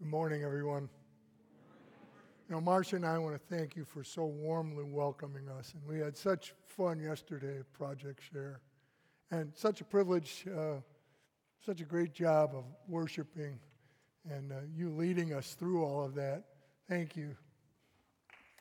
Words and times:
Good 0.00 0.10
morning, 0.10 0.44
everyone. 0.44 0.88
You 2.48 2.60
Marcia 2.60 2.94
and 2.94 3.04
I 3.04 3.18
want 3.18 3.34
to 3.34 3.56
thank 3.56 3.74
you 3.74 3.84
for 3.84 4.04
so 4.04 4.26
warmly 4.26 4.84
welcoming 4.84 5.48
us. 5.48 5.74
And 5.74 5.82
we 5.92 5.98
had 5.98 6.16
such 6.16 6.54
fun 6.68 7.00
yesterday 7.00 7.58
at 7.58 7.72
Project 7.72 8.22
Share. 8.32 8.60
And 9.32 9.50
such 9.56 9.80
a 9.80 9.84
privilege, 9.84 10.46
uh, 10.56 10.74
such 11.66 11.80
a 11.80 11.84
great 11.84 12.14
job 12.14 12.52
of 12.54 12.62
worshiping 12.86 13.58
and 14.30 14.52
uh, 14.52 14.56
you 14.72 14.90
leading 14.90 15.34
us 15.34 15.54
through 15.54 15.84
all 15.84 16.04
of 16.04 16.14
that. 16.14 16.44
Thank 16.88 17.16
you, 17.16 17.36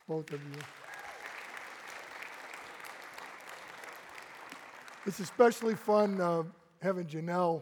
both 0.08 0.32
of 0.32 0.42
you. 0.42 0.60
It's 5.06 5.20
especially 5.20 5.76
fun 5.76 6.20
uh, 6.20 6.46
having 6.82 7.06
Janelle 7.06 7.62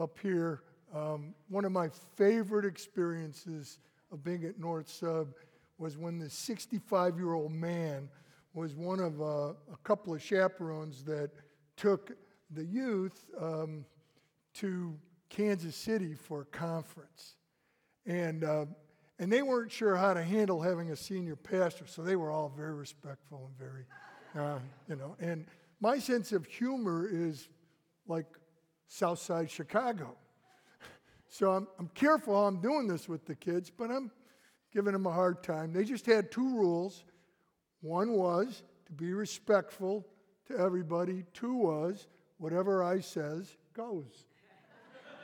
up 0.00 0.18
here 0.22 0.62
um, 0.94 1.34
one 1.48 1.64
of 1.64 1.72
my 1.72 1.88
favorite 2.16 2.64
experiences 2.64 3.78
of 4.12 4.24
being 4.24 4.44
at 4.44 4.58
North 4.58 4.88
Sub 4.88 5.28
was 5.78 5.96
when 5.96 6.18
the 6.18 6.28
65 6.28 7.16
year 7.16 7.32
old 7.32 7.52
man 7.52 8.08
was 8.54 8.74
one 8.74 9.00
of 9.00 9.20
uh, 9.20 9.54
a 9.72 9.76
couple 9.84 10.14
of 10.14 10.22
chaperones 10.22 11.04
that 11.04 11.30
took 11.76 12.12
the 12.50 12.64
youth 12.64 13.26
um, 13.40 13.84
to 14.54 14.94
Kansas 15.28 15.76
City 15.76 16.14
for 16.14 16.42
a 16.42 16.44
conference. 16.44 17.36
And, 18.04 18.44
uh, 18.44 18.66
and 19.18 19.32
they 19.32 19.42
weren't 19.42 19.70
sure 19.70 19.96
how 19.96 20.14
to 20.14 20.22
handle 20.22 20.60
having 20.60 20.90
a 20.90 20.96
senior 20.96 21.36
pastor, 21.36 21.86
so 21.86 22.02
they 22.02 22.16
were 22.16 22.30
all 22.30 22.52
very 22.54 22.74
respectful 22.74 23.48
and 23.48 23.56
very, 23.56 23.84
uh, 24.36 24.58
you 24.88 24.96
know. 24.96 25.16
And 25.20 25.46
my 25.80 25.98
sense 25.98 26.32
of 26.32 26.44
humor 26.46 27.08
is 27.10 27.48
like 28.08 28.26
Southside 28.88 29.50
Chicago. 29.50 30.16
So 31.30 31.52
I'm, 31.52 31.68
I'm 31.78 31.88
careful 31.94 32.34
how 32.34 32.48
I'm 32.48 32.60
doing 32.60 32.88
this 32.88 33.08
with 33.08 33.24
the 33.24 33.36
kids, 33.36 33.70
but 33.70 33.88
I'm 33.88 34.10
giving 34.72 34.92
them 34.92 35.06
a 35.06 35.12
hard 35.12 35.44
time. 35.44 35.72
They 35.72 35.84
just 35.84 36.04
had 36.04 36.32
two 36.32 36.56
rules. 36.56 37.04
One 37.82 38.12
was 38.12 38.64
to 38.86 38.92
be 38.92 39.12
respectful 39.14 40.04
to 40.48 40.58
everybody. 40.58 41.24
Two 41.32 41.54
was 41.54 42.08
whatever 42.38 42.82
I 42.82 42.98
says 42.98 43.56
goes. 43.74 44.26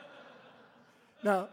now, 1.23 1.49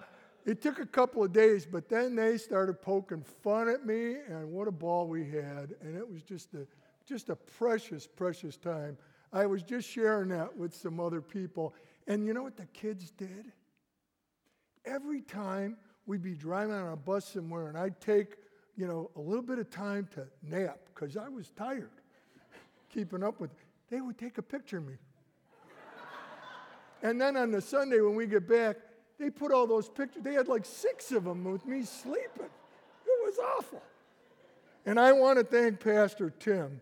it 0.46 0.62
took 0.62 0.78
a 0.78 0.86
couple 0.86 1.24
of 1.24 1.32
days, 1.32 1.66
but 1.66 1.88
then 1.88 2.14
they 2.14 2.38
started 2.38 2.80
poking 2.80 3.24
fun 3.42 3.68
at 3.68 3.84
me, 3.84 4.18
and 4.28 4.52
what 4.52 4.68
a 4.68 4.72
ball 4.72 5.08
we 5.08 5.28
had. 5.28 5.74
And 5.80 5.96
it 5.96 6.08
was 6.08 6.22
just 6.22 6.54
a, 6.54 6.64
just 7.08 7.28
a 7.28 7.34
precious, 7.34 8.06
precious 8.06 8.56
time. 8.56 8.96
I 9.32 9.46
was 9.46 9.64
just 9.64 9.90
sharing 9.90 10.28
that 10.28 10.56
with 10.56 10.76
some 10.76 11.00
other 11.00 11.20
people. 11.20 11.74
And 12.06 12.24
you 12.24 12.34
know 12.34 12.44
what 12.44 12.56
the 12.56 12.66
kids 12.66 13.10
did? 13.10 13.50
Every 14.84 15.20
time 15.20 15.76
we'd 16.06 16.22
be 16.22 16.34
driving 16.34 16.74
on 16.74 16.92
a 16.92 16.96
bus 16.96 17.26
somewhere 17.26 17.68
and 17.68 17.78
I'd 17.78 18.00
take, 18.00 18.36
you 18.76 18.86
know, 18.86 19.10
a 19.16 19.20
little 19.20 19.42
bit 19.42 19.58
of 19.58 19.70
time 19.70 20.08
to 20.14 20.26
nap 20.42 20.78
because 20.94 21.16
I 21.16 21.28
was 21.28 21.50
tired 21.50 21.90
keeping 22.94 23.24
up 23.24 23.40
with, 23.40 23.50
they 23.90 24.00
would 24.00 24.16
take 24.16 24.38
a 24.38 24.42
picture 24.42 24.78
of 24.78 24.86
me. 24.86 24.94
and 27.02 27.20
then 27.20 27.36
on 27.36 27.50
the 27.50 27.60
Sunday 27.60 28.00
when 28.00 28.14
we 28.14 28.26
get 28.26 28.48
back, 28.48 28.76
they 29.18 29.30
put 29.30 29.52
all 29.52 29.66
those 29.66 29.88
pictures, 29.88 30.22
they 30.22 30.34
had 30.34 30.48
like 30.48 30.64
six 30.64 31.10
of 31.12 31.24
them 31.24 31.44
with 31.44 31.66
me 31.66 31.82
sleeping. 31.82 32.50
It 33.06 33.24
was 33.24 33.38
awful. 33.38 33.82
And 34.86 35.00
I 35.00 35.12
want 35.12 35.38
to 35.38 35.44
thank 35.44 35.80
Pastor 35.80 36.30
Tim 36.38 36.80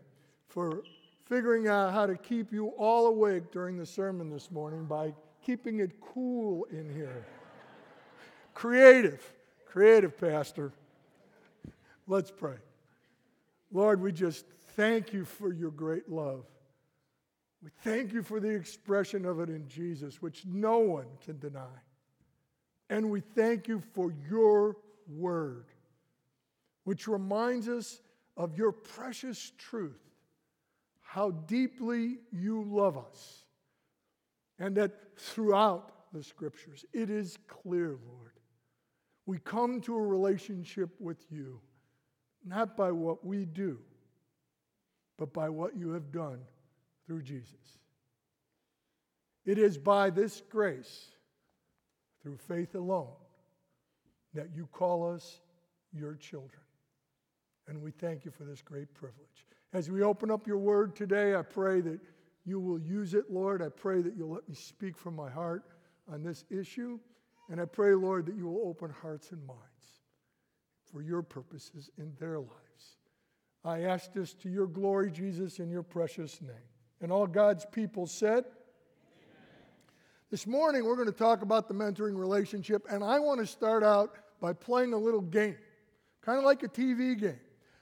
for 0.49 0.83
figuring 1.25 1.69
out 1.69 1.93
how 1.93 2.05
to 2.07 2.17
keep 2.17 2.53
you 2.53 2.69
all 2.79 3.07
awake 3.07 3.51
during 3.53 3.79
the 3.79 3.87
sermon 3.87 4.29
this 4.29 4.51
morning 4.51 4.85
by 4.85 5.15
keeping 5.45 5.79
it 5.79 5.93
cool 6.01 6.65
in 6.71 6.93
here. 6.93 7.25
Creative, 8.55 9.21
creative, 9.67 10.19
Pastor. 10.19 10.73
Let's 12.07 12.31
pray. 12.31 12.57
Lord, 13.73 14.01
we 14.01 14.13
just 14.13 14.45
thank 14.77 15.13
you 15.13 15.25
for 15.25 15.53
your 15.53 15.71
great 15.71 16.11
love. 16.11 16.45
We 17.63 17.71
thank 17.83 18.13
you 18.13 18.23
for 18.23 18.41
the 18.41 18.51
expression 18.51 19.25
of 19.25 19.41
it 19.41 19.49
in 19.49 19.69
Jesus, 19.69 20.21
which 20.21 20.45
no 20.45 20.79
one 20.79 21.07
can 21.25 21.39
deny. 21.39 21.79
And 22.91 23.11
we 23.11 23.21
thank 23.21 23.69
you 23.69 23.81
for 23.95 24.13
your 24.29 24.77
word, 25.09 25.67
which 26.85 27.07
reminds 27.07 27.69
us 27.69 28.01
of 28.37 28.57
your 28.59 28.73
precious 28.73 29.53
truth, 29.57 30.01
how 31.01 31.31
deeply 31.31 32.19
you 32.33 32.65
love 32.65 32.99
us, 32.99 33.45
and 34.59 34.77
that 34.77 34.93
throughout 35.17 36.13
the 36.13 36.23
scriptures 36.23 36.85
it 36.93 37.11
is 37.11 37.39
clear, 37.47 37.97
Lord, 38.07 38.33
we 39.27 39.39
come 39.39 39.81
to 39.83 39.97
a 39.97 40.03
relationship 40.03 40.91
with 41.01 41.25
you 41.31 41.61
not 42.45 42.77
by 42.77 42.91
what 42.91 43.25
we 43.25 43.45
do, 43.45 43.79
but 45.19 45.33
by 45.33 45.49
what 45.49 45.77
you 45.77 45.91
have 45.91 46.11
done 46.11 46.41
through 47.07 47.23
Jesus. 47.23 47.79
It 49.45 49.59
is 49.59 49.79
by 49.79 50.11
this 50.11 50.43
grace, 50.51 51.09
through 52.23 52.37
faith 52.37 52.75
alone, 52.75 53.15
that 54.35 54.49
you 54.55 54.67
call 54.73 55.13
us 55.13 55.41
your 55.93 56.15
children. 56.15 56.63
And 57.69 57.81
we 57.81 57.91
thank 57.91 58.25
you 58.25 58.31
for 58.31 58.45
this 58.45 58.63
great 58.63 58.93
privilege. 58.95 59.47
As 59.73 59.91
we 59.91 60.03
open 60.03 60.31
up 60.31 60.47
your 60.47 60.59
word 60.59 60.95
today, 60.95 61.35
I 61.35 61.43
pray 61.43 61.81
that 61.81 62.01
you 62.45 62.61
will 62.61 62.79
use 62.79 63.15
it, 63.15 63.31
Lord. 63.31 63.63
I 63.63 63.69
pray 63.69 64.03
that 64.03 64.15
you'll 64.17 64.33
let 64.33 64.49
me 64.49 64.55
speak 64.55 64.97
from 64.97 65.15
my 65.15 65.31
heart 65.31 65.65
on 66.13 66.23
this 66.23 66.45
issue. 66.51 66.99
And 67.53 67.61
I 67.61 67.67
pray, 67.67 67.95
Lord, 67.95 68.25
that 68.27 68.35
you 68.35 68.49
will 68.49 68.67
open 68.67 68.91
hearts 69.03 69.31
and 69.31 69.47
minds 69.47 69.61
for 70.91 71.03
your 71.03 71.21
purposes 71.21 71.91
in 71.99 72.15
their 72.19 72.39
lives. 72.39 72.97
I 73.63 73.83
ask 73.83 74.11
this 74.15 74.33
to 74.37 74.49
your 74.49 74.67
glory, 74.67 75.11
Jesus, 75.11 75.59
in 75.59 75.69
your 75.69 75.83
precious 75.83 76.41
name. 76.41 76.71
And 77.03 77.13
all 77.13 77.27
God's 77.27 77.67
people 77.71 78.07
said, 78.07 78.45
Amen. 78.45 79.67
This 80.31 80.47
morning, 80.47 80.87
we're 80.87 80.97
going 80.97 81.09
to 81.09 81.13
talk 81.13 81.43
about 81.43 81.69
the 81.69 81.75
mentoring 81.75 82.19
relationship, 82.19 82.87
and 82.89 83.05
I 83.05 83.19
want 83.19 83.39
to 83.41 83.47
start 83.47 83.85
out 83.85 84.15
by 84.41 84.55
playing 84.55 84.95
a 84.95 84.99
little 84.99 85.21
game, 85.21 85.59
kind 86.23 86.39
of 86.39 86.45
like 86.45 86.63
a 86.63 86.69
TV 86.69 87.21
game. 87.21 87.39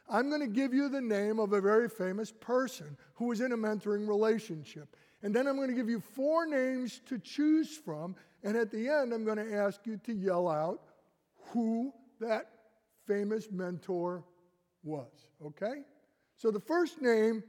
I'm 0.08 0.30
going 0.30 0.40
to 0.40 0.48
give 0.48 0.74
you 0.74 0.88
the 0.88 1.00
name 1.00 1.38
of 1.38 1.52
a 1.52 1.60
very 1.60 1.88
famous 1.88 2.32
person 2.32 2.96
who 3.14 3.26
was 3.26 3.40
in 3.40 3.52
a 3.52 3.56
mentoring 3.56 4.08
relationship. 4.08 4.96
And 5.22 5.34
then 5.34 5.46
I'm 5.46 5.56
going 5.56 5.68
to 5.68 5.74
give 5.74 5.88
you 5.88 6.00
four 6.00 6.46
names 6.46 7.00
to 7.06 7.18
choose 7.18 7.76
from, 7.76 8.16
and 8.42 8.56
at 8.56 8.70
the 8.70 8.88
end, 8.88 9.12
I'm 9.12 9.24
going 9.24 9.36
to 9.36 9.54
ask 9.54 9.80
you 9.84 9.98
to 10.04 10.12
yell 10.12 10.48
out 10.48 10.80
who 11.52 11.92
that 12.20 12.50
famous 13.06 13.50
mentor 13.50 14.24
was, 14.82 15.10
okay? 15.44 15.82
So 16.36 16.50
the 16.50 16.60
first 16.60 17.02
name 17.02 17.42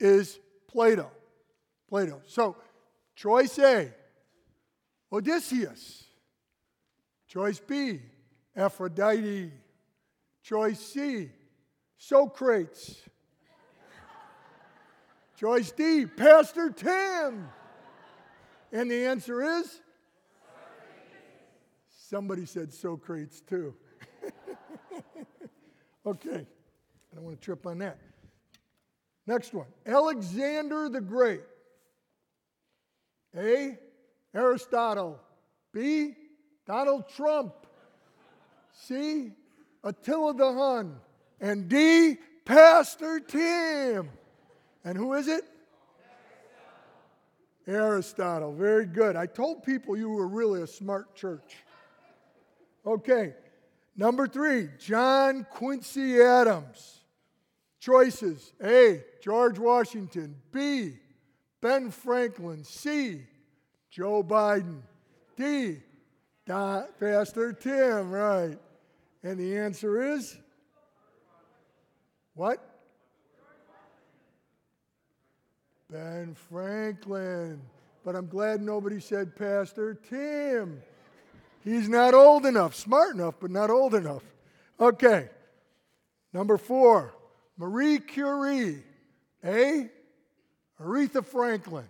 is 0.00 0.38
Plato. 0.68 1.10
Plato. 1.88 2.22
So, 2.26 2.56
choice 3.14 3.58
A, 3.58 3.92
Odysseus. 5.12 6.04
Choice 7.28 7.60
B, 7.60 8.00
Aphrodite. 8.56 9.52
Choice 10.42 10.80
C, 10.80 11.30
Socrates. 11.96 13.00
Choice 15.42 15.72
D, 15.72 16.06
Pastor 16.06 16.70
Tim. 16.70 17.48
And 18.70 18.88
the 18.88 19.06
answer 19.06 19.42
is 19.42 19.80
Somebody 21.88 22.46
said 22.46 22.72
Socrates 22.72 23.42
too. 23.48 23.74
okay, 26.06 26.46
I 26.46 27.14
don't 27.16 27.24
want 27.24 27.40
to 27.40 27.44
trip 27.44 27.66
on 27.66 27.78
that. 27.78 27.98
Next 29.26 29.52
one 29.52 29.66
Alexander 29.84 30.88
the 30.88 31.00
Great. 31.00 31.40
A. 33.36 33.76
Aristotle. 34.32 35.18
B. 35.72 36.14
Donald 36.68 37.08
Trump. 37.16 37.52
C. 38.70 39.32
Attila 39.82 40.34
the 40.34 40.52
Hun. 40.52 41.00
And 41.40 41.68
D. 41.68 42.18
Pastor 42.44 43.18
Tim. 43.18 44.08
And 44.84 44.96
who 44.96 45.14
is 45.14 45.28
it? 45.28 45.44
Aristotle. 47.66 48.52
Very 48.52 48.86
good. 48.86 49.14
I 49.14 49.26
told 49.26 49.62
people 49.62 49.96
you 49.96 50.10
were 50.10 50.26
really 50.26 50.62
a 50.62 50.66
smart 50.66 51.14
church. 51.14 51.56
Okay. 52.84 53.34
Number 53.96 54.26
three, 54.26 54.68
John 54.78 55.46
Quincy 55.50 56.20
Adams. 56.20 56.98
Choices 57.78 58.52
A, 58.62 59.02
George 59.20 59.58
Washington. 59.58 60.36
B, 60.52 60.94
Ben 61.60 61.90
Franklin. 61.90 62.64
C, 62.64 63.22
Joe 63.90 64.22
Biden. 64.22 64.82
D, 65.36 65.78
Don, 66.46 66.86
Pastor 66.98 67.52
Tim, 67.52 68.10
right. 68.10 68.58
And 69.22 69.38
the 69.38 69.56
answer 69.56 70.14
is 70.14 70.36
what? 72.34 72.71
Ben 75.92 76.34
Franklin. 76.48 77.60
But 78.02 78.16
I'm 78.16 78.26
glad 78.26 78.62
nobody 78.62 78.98
said 78.98 79.36
Pastor 79.36 79.94
Tim. 80.08 80.80
He's 81.62 81.86
not 81.86 82.14
old 82.14 82.46
enough, 82.46 82.74
smart 82.74 83.14
enough, 83.14 83.34
but 83.38 83.50
not 83.50 83.68
old 83.68 83.94
enough. 83.94 84.22
Okay. 84.80 85.28
Number 86.32 86.56
four, 86.56 87.12
Marie 87.58 87.98
Curie. 87.98 88.82
A. 89.44 89.90
Aretha 90.80 91.24
Franklin. 91.24 91.84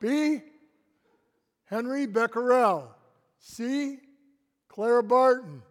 B. 0.00 0.40
Henry 1.66 2.06
Becquerel. 2.06 2.88
C. 3.38 3.98
Clara 4.68 5.04
Barton. 5.04 5.62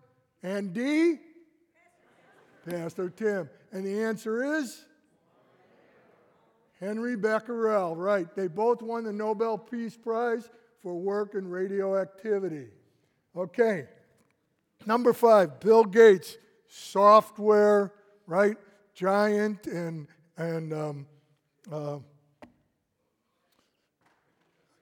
And 0.44 0.74
D. 0.74 1.18
Pastor 2.70 3.10
Tim. 3.10 3.50
And 3.74 3.86
the 3.86 4.02
answer 4.02 4.60
is 4.60 4.86
Henry 6.80 7.16
Becquerel. 7.16 7.96
Right. 7.96 8.34
They 8.36 8.48
both 8.48 8.82
won 8.82 9.04
the 9.04 9.14
Nobel 9.14 9.58
Peace 9.58 9.98
Prize 9.98 10.50
for 10.82 10.96
work 10.96 11.36
in 11.36 11.48
radioactivity. 11.48 12.68
Okay. 13.36 13.86
Number 14.86 15.14
five, 15.14 15.60
Bill 15.60 15.84
Gates, 15.84 16.38
software, 16.68 17.94
right? 18.26 18.58
Giant 18.94 19.68
and 19.68 20.08
and 20.38 20.74
um, 20.74 21.06
uh, 21.72 22.00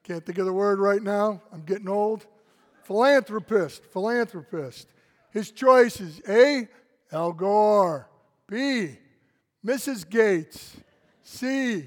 can't 0.04 0.26
think 0.26 0.38
of 0.38 0.46
the 0.46 0.54
word 0.54 0.80
right 0.80 1.02
now. 1.02 1.42
I'm 1.52 1.64
getting 1.64 1.90
old. 1.90 2.26
Philanthropist, 2.84 3.84
philanthropist. 3.86 4.88
His 5.32 5.52
choices 5.52 6.22
A. 6.30 6.70
Al 7.12 7.34
Gore. 7.34 8.10
B. 8.48 8.98
Mrs. 9.66 10.10
Gates. 10.10 10.78
C. 11.28 11.84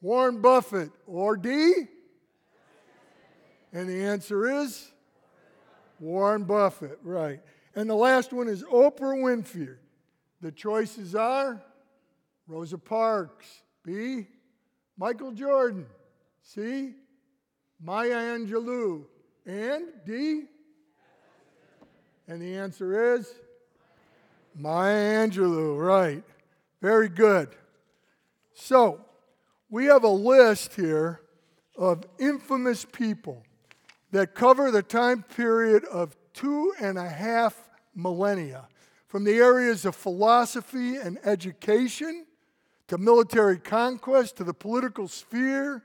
Warren 0.00 0.40
Buffett. 0.40 0.90
Or 1.06 1.36
D. 1.36 1.86
And 3.72 3.88
the 3.88 4.02
answer 4.02 4.62
is 4.62 4.90
Warren 6.00 6.42
Buffett, 6.42 6.98
right. 7.04 7.40
And 7.76 7.88
the 7.88 7.94
last 7.94 8.32
one 8.32 8.48
is 8.48 8.64
Oprah 8.64 9.16
Winfrey. 9.16 9.76
The 10.40 10.50
choices 10.50 11.14
are 11.14 11.62
Rosa 12.48 12.76
Parks. 12.76 13.62
B. 13.84 14.26
Michael 14.98 15.30
Jordan. 15.30 15.86
C. 16.42 16.94
Maya 17.80 18.36
Angelou. 18.36 19.04
And 19.46 19.84
D? 20.04 20.42
And 22.26 22.42
the 22.42 22.56
answer 22.56 23.14
is 23.14 23.32
Maya 24.56 25.28
Angelou, 25.28 25.78
right. 25.80 26.24
Very 26.80 27.08
good. 27.08 27.54
So, 28.54 29.04
we 29.70 29.86
have 29.86 30.04
a 30.04 30.08
list 30.08 30.74
here 30.74 31.20
of 31.76 32.04
infamous 32.18 32.84
people 32.84 33.42
that 34.10 34.34
cover 34.34 34.70
the 34.70 34.82
time 34.82 35.22
period 35.22 35.84
of 35.86 36.14
two 36.34 36.74
and 36.80 36.98
a 36.98 37.08
half 37.08 37.56
millennia, 37.94 38.68
from 39.06 39.24
the 39.24 39.38
areas 39.38 39.84
of 39.84 39.94
philosophy 39.94 40.96
and 40.96 41.18
education 41.24 42.26
to 42.88 42.98
military 42.98 43.58
conquest 43.58 44.36
to 44.36 44.44
the 44.44 44.54
political 44.54 45.08
sphere 45.08 45.82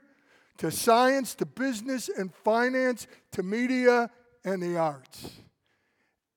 to 0.58 0.70
science, 0.70 1.34
to 1.36 1.46
business 1.46 2.08
and 2.08 2.34
finance, 2.34 3.06
to 3.32 3.42
media 3.42 4.10
and 4.44 4.62
the 4.62 4.76
arts. 4.76 5.30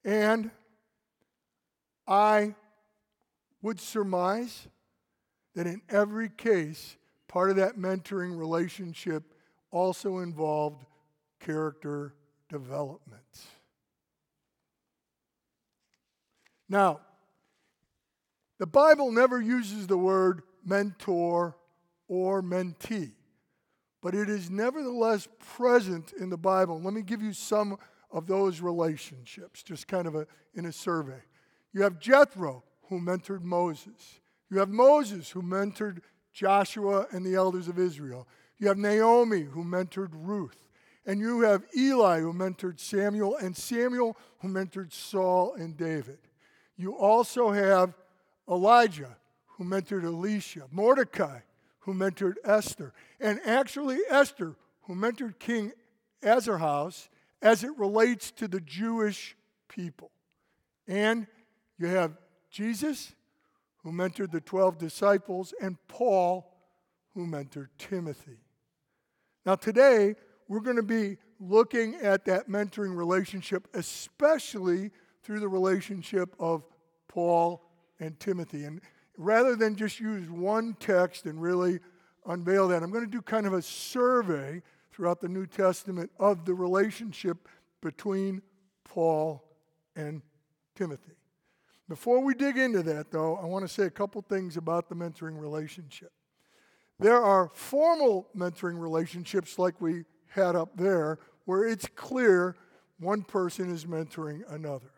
And 0.06 0.52
I 2.08 2.56
would 3.62 3.80
surmise 3.80 4.68
that 5.56 5.68
in 5.68 5.82
every 5.90 6.30
case, 6.30 6.98
part 7.28 7.50
of 7.50 7.56
that 7.58 7.78
mentoring 7.78 8.38
relationship 8.38 9.24
also 9.72 10.20
involved 10.20 10.86
character 11.40 12.14
development. 12.50 13.22
Now, 16.70 17.02
the 18.60 18.68
Bible 18.68 19.12
never 19.12 19.42
uses 19.42 19.88
the 19.88 19.98
word 19.98 20.44
mentor 20.64 21.58
or 22.08 22.42
mentee 22.42 23.12
but 24.02 24.16
it 24.16 24.30
is 24.30 24.50
nevertheless 24.50 25.28
present 25.56 26.12
in 26.14 26.30
the 26.30 26.38
Bible. 26.38 26.82
Let 26.82 26.94
me 26.94 27.04
give 27.04 27.22
you 27.22 27.34
some 27.34 27.78
of 28.12 28.28
those 28.28 28.60
relationships, 28.60 29.64
just 29.64 29.88
kind 29.88 30.08
of 30.08 30.16
a, 30.16 30.28
in 30.56 30.66
a 30.66 30.72
survey. 30.72 31.22
You 31.72 31.84
have 31.84 32.00
Jethro, 32.00 32.64
who 32.90 33.00
mentored 33.00 33.44
Moses. 33.44 34.20
You 34.52 34.60
have 34.60 34.70
Moses, 34.70 35.30
who 35.30 35.42
mentored 35.42 36.02
Joshua 36.34 37.08
and 37.12 37.26
the 37.26 37.36
elders 37.36 37.70
of 37.70 37.80
Israel. 37.80 38.28
You 38.60 38.68
have 38.68 38.78
Naomi, 38.78 39.44
who 39.44 39.64
mentored 39.64 40.12
Ruth. 40.12 40.68
And 41.06 41.20
you 41.20 41.42
have 41.42 41.64
Eli, 41.76 42.20
who 42.20 42.34
mentored 42.34 42.80
Samuel, 42.80 43.38
and 43.38 43.56
Samuel, 43.56 44.18
who 44.40 44.50
mentored 44.50 44.92
Saul 44.92 45.56
and 45.56 45.76
David. 45.78 46.20
You 46.76 46.96
also 46.96 47.52
have 47.52 47.94
Elijah, 48.48 49.16
who 49.48 49.64
mentored 49.64 50.04
Elisha, 50.04 50.68
Mordecai, 50.70 51.40
who 51.80 51.94
mentored 51.94 52.36
Esther, 52.44 52.94
and 53.20 53.40
actually 53.46 54.00
Esther, 54.10 54.56
who 54.84 54.96
mentored 54.96 55.40
King 55.40 55.72
Ahasuerus 56.22 57.10
as 57.42 57.64
it 57.64 57.72
relates 57.78 58.32
to 58.32 58.48
the 58.48 58.60
Jewish 58.60 59.36
people. 59.70 60.12
And 60.88 61.26
you 61.80 61.88
have 61.88 62.18
Jesus, 62.52 63.14
who 63.84 63.92
mentored 63.92 64.32
the 64.32 64.42
12 64.42 64.78
disciples, 64.78 65.54
and 65.62 65.78
Paul, 65.88 66.52
who 67.14 67.26
mentored 67.26 67.70
Timothy. 67.78 68.40
Now, 69.46 69.56
today, 69.56 70.16
we're 70.48 70.60
going 70.60 70.76
to 70.76 70.84
be 70.84 71.18
looking 71.40 71.96
at 71.96 72.26
that 72.26 72.48
mentoring 72.48 72.96
relationship, 72.96 73.68
especially 73.74 74.92
through 75.24 75.40
the 75.40 75.48
relationship 75.48 76.36
of 76.40 76.64
Paul 77.08 77.64
and 78.00 78.20
Timothy. 78.20 78.66
And 78.66 78.82
rather 79.18 79.56
than 79.56 79.76
just 79.76 80.00
use 80.00 80.30
one 80.30 80.76
text 80.80 81.26
and 81.26 81.42
really 81.42 81.80
unveil 82.26 82.68
that, 82.68 82.84
I'm 82.84 82.92
going 82.92 83.06
to 83.06 83.10
do 83.10 83.22
kind 83.22 83.48
of 83.48 83.54
a 83.54 83.62
survey 83.62 84.62
throughout 84.92 85.22
the 85.22 85.30
New 85.30 85.48
Testament 85.48 86.12
of 86.20 86.46
the 86.46 86.54
relationship 86.54 87.48
between 87.82 88.42
Paul 88.84 89.44
and 89.96 90.22
Timothy. 90.76 91.14
Before 91.90 92.22
we 92.22 92.34
dig 92.34 92.58
into 92.58 92.84
that, 92.84 93.12
though, 93.12 93.36
I 93.38 93.46
want 93.46 93.68
to 93.68 93.74
say 93.74 93.84
a 93.84 93.90
couple 93.90 94.22
things 94.22 94.58
about 94.58 94.88
the 94.88 94.96
mentoring 94.96 95.40
relationship. 95.40 96.12
There 97.00 97.22
are 97.22 97.50
formal 97.54 98.30
mentoring 98.36 98.80
relationships 98.80 99.58
like 99.60 99.82
we 99.82 100.06
had 100.28 100.56
up 100.56 100.78
there, 100.78 101.20
where 101.46 101.68
it's 101.68 101.88
clear 101.96 102.56
one 103.00 103.24
person 103.24 103.72
is 103.72 103.86
mentoring 103.86 104.42
another. 104.50 104.92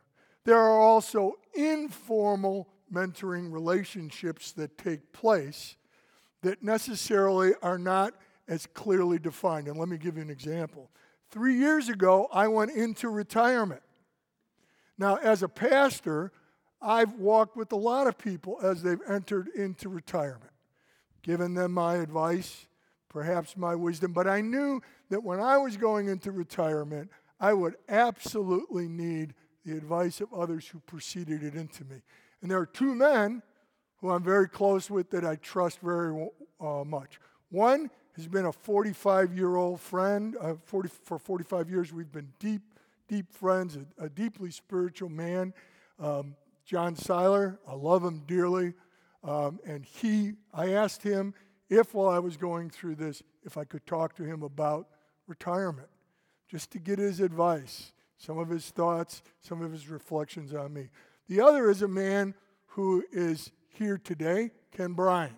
There 0.44 0.58
are 0.58 0.80
also 0.80 1.34
informal 1.54 2.68
mentoring 2.94 3.52
relationships 3.52 4.52
that 4.52 4.78
take 4.78 5.14
place 5.14 5.78
that 6.42 6.62
necessarily 6.62 7.54
are 7.62 7.78
not 7.78 8.14
as 8.48 8.68
clearly 8.68 9.18
defined. 9.18 9.68
And 9.68 9.78
let 9.78 9.88
me 9.88 9.98
give 9.98 10.18
you 10.18 10.22
an 10.22 10.30
example. 10.30 10.92
Three 11.32 11.56
years 11.56 11.90
ago, 11.90 12.28
I 12.32 12.48
went 12.50 12.72
into 12.72 13.10
retirement. 13.10 13.82
Now, 14.98 15.16
as 15.16 15.42
a 15.42 15.50
pastor, 15.50 16.32
I've 16.84 17.14
walked 17.14 17.56
with 17.56 17.72
a 17.72 17.78
lot 17.78 18.08
of 18.08 18.18
people 18.18 18.60
as 18.62 18.84
they've 18.84 19.00
entered 19.08 19.48
into 19.56 19.88
retirement, 19.90 20.52
given 21.22 21.54
them 21.54 21.72
my 21.72 21.96
advice, 21.96 22.68
perhaps 23.10 23.56
my 23.56 23.74
wisdom, 23.74 24.12
but 24.12 24.28
I 24.28 24.42
knew 24.42 24.82
that 25.10 25.24
when 25.24 25.40
I 25.40 25.58
was 25.58 25.78
going 25.78 26.08
into 26.10 26.32
retirement, 26.32 27.10
I 27.40 27.54
would 27.54 27.76
absolutely 27.88 28.88
need 28.88 29.34
the 29.66 29.78
advice 29.78 30.20
of 30.20 30.34
others 30.34 30.68
who 30.68 30.80
preceded 30.80 31.44
it 31.44 31.56
into 31.56 31.86
me. 31.86 32.02
And 32.42 32.52
there 32.52 32.60
are 32.60 32.66
two 32.66 32.94
men 32.94 33.42
who 33.98 34.10
I'm 34.10 34.24
very 34.24 34.50
close 34.50 34.90
with 34.90 35.10
that 35.12 35.24
I 35.26 35.38
trust 35.38 35.80
very 35.80 36.30
uh, 36.60 36.84
much. 36.86 37.20
One 37.50 37.90
has 38.18 38.28
been 38.28 38.46
a 38.46 38.52
45 38.52 39.36
year 39.36 39.56
old 39.56 39.80
friend. 39.80 40.36
Uh, 40.40 40.56
40, 40.66 40.90
for 41.04 41.18
45 41.18 41.70
years, 41.70 41.94
we've 41.94 42.12
been 42.12 42.34
deep, 42.40 42.62
deep 43.08 43.32
friends, 43.32 43.78
a, 43.78 44.06
a 44.06 44.10
deeply 44.10 44.52
spiritual 44.52 45.10
man. 45.10 45.54
Um, 46.00 46.36
John 46.66 46.96
Seiler, 46.96 47.60
I 47.68 47.74
love 47.74 48.04
him 48.04 48.24
dearly. 48.26 48.74
Um, 49.24 49.60
and 49.66 49.86
he, 49.86 50.34
I 50.54 50.74
asked 50.74 51.04
him 51.04 51.34
if, 51.70 51.94
while 51.94 52.10
I 52.10 52.20
was 52.20 52.38
going 52.38 52.70
through 52.70 52.96
this, 52.96 53.24
if 53.44 53.58
I 53.58 53.64
could 53.64 53.86
talk 53.86 54.16
to 54.16 54.24
him 54.24 54.44
about 54.44 54.88
retirement, 55.28 55.88
just 56.48 56.72
to 56.72 56.80
get 56.80 57.00
his 57.00 57.20
advice, 57.20 57.94
some 58.18 58.38
of 58.38 58.50
his 58.50 58.70
thoughts, 58.70 59.22
some 59.40 59.62
of 59.62 59.72
his 59.72 59.90
reflections 59.90 60.54
on 60.54 60.74
me. 60.74 60.90
The 61.28 61.42
other 61.42 61.70
is 61.70 61.82
a 61.82 61.88
man 61.88 62.36
who 62.68 63.04
is 63.12 63.52
here 63.70 63.98
today, 63.98 64.52
Ken 64.72 64.94
Bryan. 64.94 65.38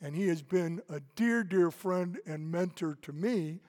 And 0.00 0.14
he 0.14 0.28
has 0.28 0.42
been 0.42 0.82
a 0.90 1.00
dear, 1.14 1.42
dear 1.42 1.70
friend 1.70 2.18
and 2.26 2.50
mentor 2.50 2.98
to 3.02 3.12
me 3.12 3.60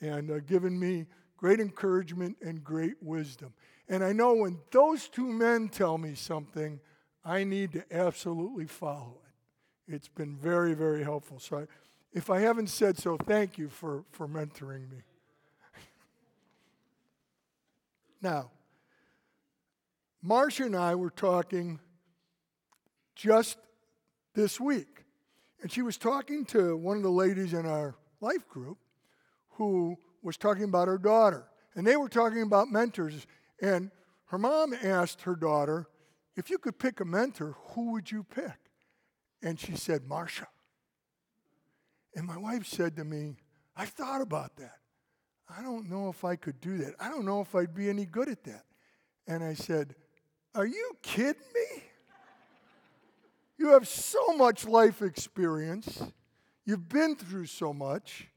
and 0.00 0.30
uh, 0.30 0.38
given 0.40 0.78
me 0.78 1.06
great 1.36 1.60
encouragement 1.60 2.36
and 2.42 2.62
great 2.62 3.02
wisdom. 3.02 3.52
And 3.88 4.02
I 4.02 4.12
know 4.12 4.34
when 4.34 4.58
those 4.70 5.08
two 5.08 5.26
men 5.26 5.68
tell 5.68 5.98
me 5.98 6.14
something, 6.14 6.80
I 7.24 7.44
need 7.44 7.72
to 7.72 7.84
absolutely 7.90 8.66
follow 8.66 9.18
it. 9.26 9.94
It's 9.94 10.08
been 10.08 10.36
very, 10.36 10.74
very 10.74 11.02
helpful. 11.02 11.38
So 11.38 11.58
I, 11.58 11.66
if 12.12 12.30
I 12.30 12.40
haven't 12.40 12.68
said 12.68 12.96
so, 12.96 13.16
thank 13.16 13.58
you 13.58 13.68
for, 13.68 14.04
for 14.12 14.26
mentoring 14.26 14.90
me. 14.90 14.98
Now, 18.22 18.50
Marcia 20.22 20.64
and 20.64 20.74
I 20.74 20.94
were 20.94 21.10
talking 21.10 21.78
just 23.14 23.58
this 24.34 24.58
week, 24.58 25.04
and 25.60 25.70
she 25.70 25.82
was 25.82 25.98
talking 25.98 26.46
to 26.46 26.74
one 26.78 26.96
of 26.96 27.02
the 27.02 27.10
ladies 27.10 27.52
in 27.52 27.66
our 27.66 27.94
life 28.22 28.48
group 28.48 28.78
who 29.50 29.98
was 30.24 30.36
talking 30.36 30.64
about 30.64 30.88
her 30.88 30.98
daughter. 30.98 31.46
And 31.76 31.86
they 31.86 31.96
were 31.96 32.08
talking 32.08 32.42
about 32.42 32.70
mentors. 32.70 33.26
And 33.60 33.90
her 34.26 34.38
mom 34.38 34.74
asked 34.74 35.22
her 35.22 35.36
daughter, 35.36 35.86
if 36.36 36.50
you 36.50 36.58
could 36.58 36.78
pick 36.78 37.00
a 37.00 37.04
mentor, 37.04 37.56
who 37.70 37.92
would 37.92 38.10
you 38.10 38.24
pick? 38.24 38.56
And 39.42 39.60
she 39.60 39.76
said, 39.76 40.06
Marcia. 40.08 40.48
And 42.16 42.26
my 42.26 42.38
wife 42.38 42.66
said 42.66 42.96
to 42.96 43.04
me, 43.04 43.36
I've 43.76 43.90
thought 43.90 44.20
about 44.20 44.56
that. 44.56 44.78
I 45.48 45.62
don't 45.62 45.90
know 45.90 46.08
if 46.08 46.24
I 46.24 46.36
could 46.36 46.60
do 46.60 46.78
that. 46.78 46.94
I 46.98 47.10
don't 47.10 47.26
know 47.26 47.40
if 47.40 47.54
I'd 47.54 47.74
be 47.74 47.88
any 47.88 48.06
good 48.06 48.28
at 48.28 48.44
that. 48.44 48.64
And 49.26 49.44
I 49.44 49.54
said, 49.54 49.94
Are 50.54 50.66
you 50.66 50.96
kidding 51.02 51.42
me? 51.54 51.82
You 53.58 53.68
have 53.68 53.86
so 53.86 54.36
much 54.36 54.66
life 54.66 55.02
experience. 55.02 56.02
You've 56.64 56.88
been 56.88 57.14
through 57.14 57.46
so 57.46 57.72
much. 57.72 58.28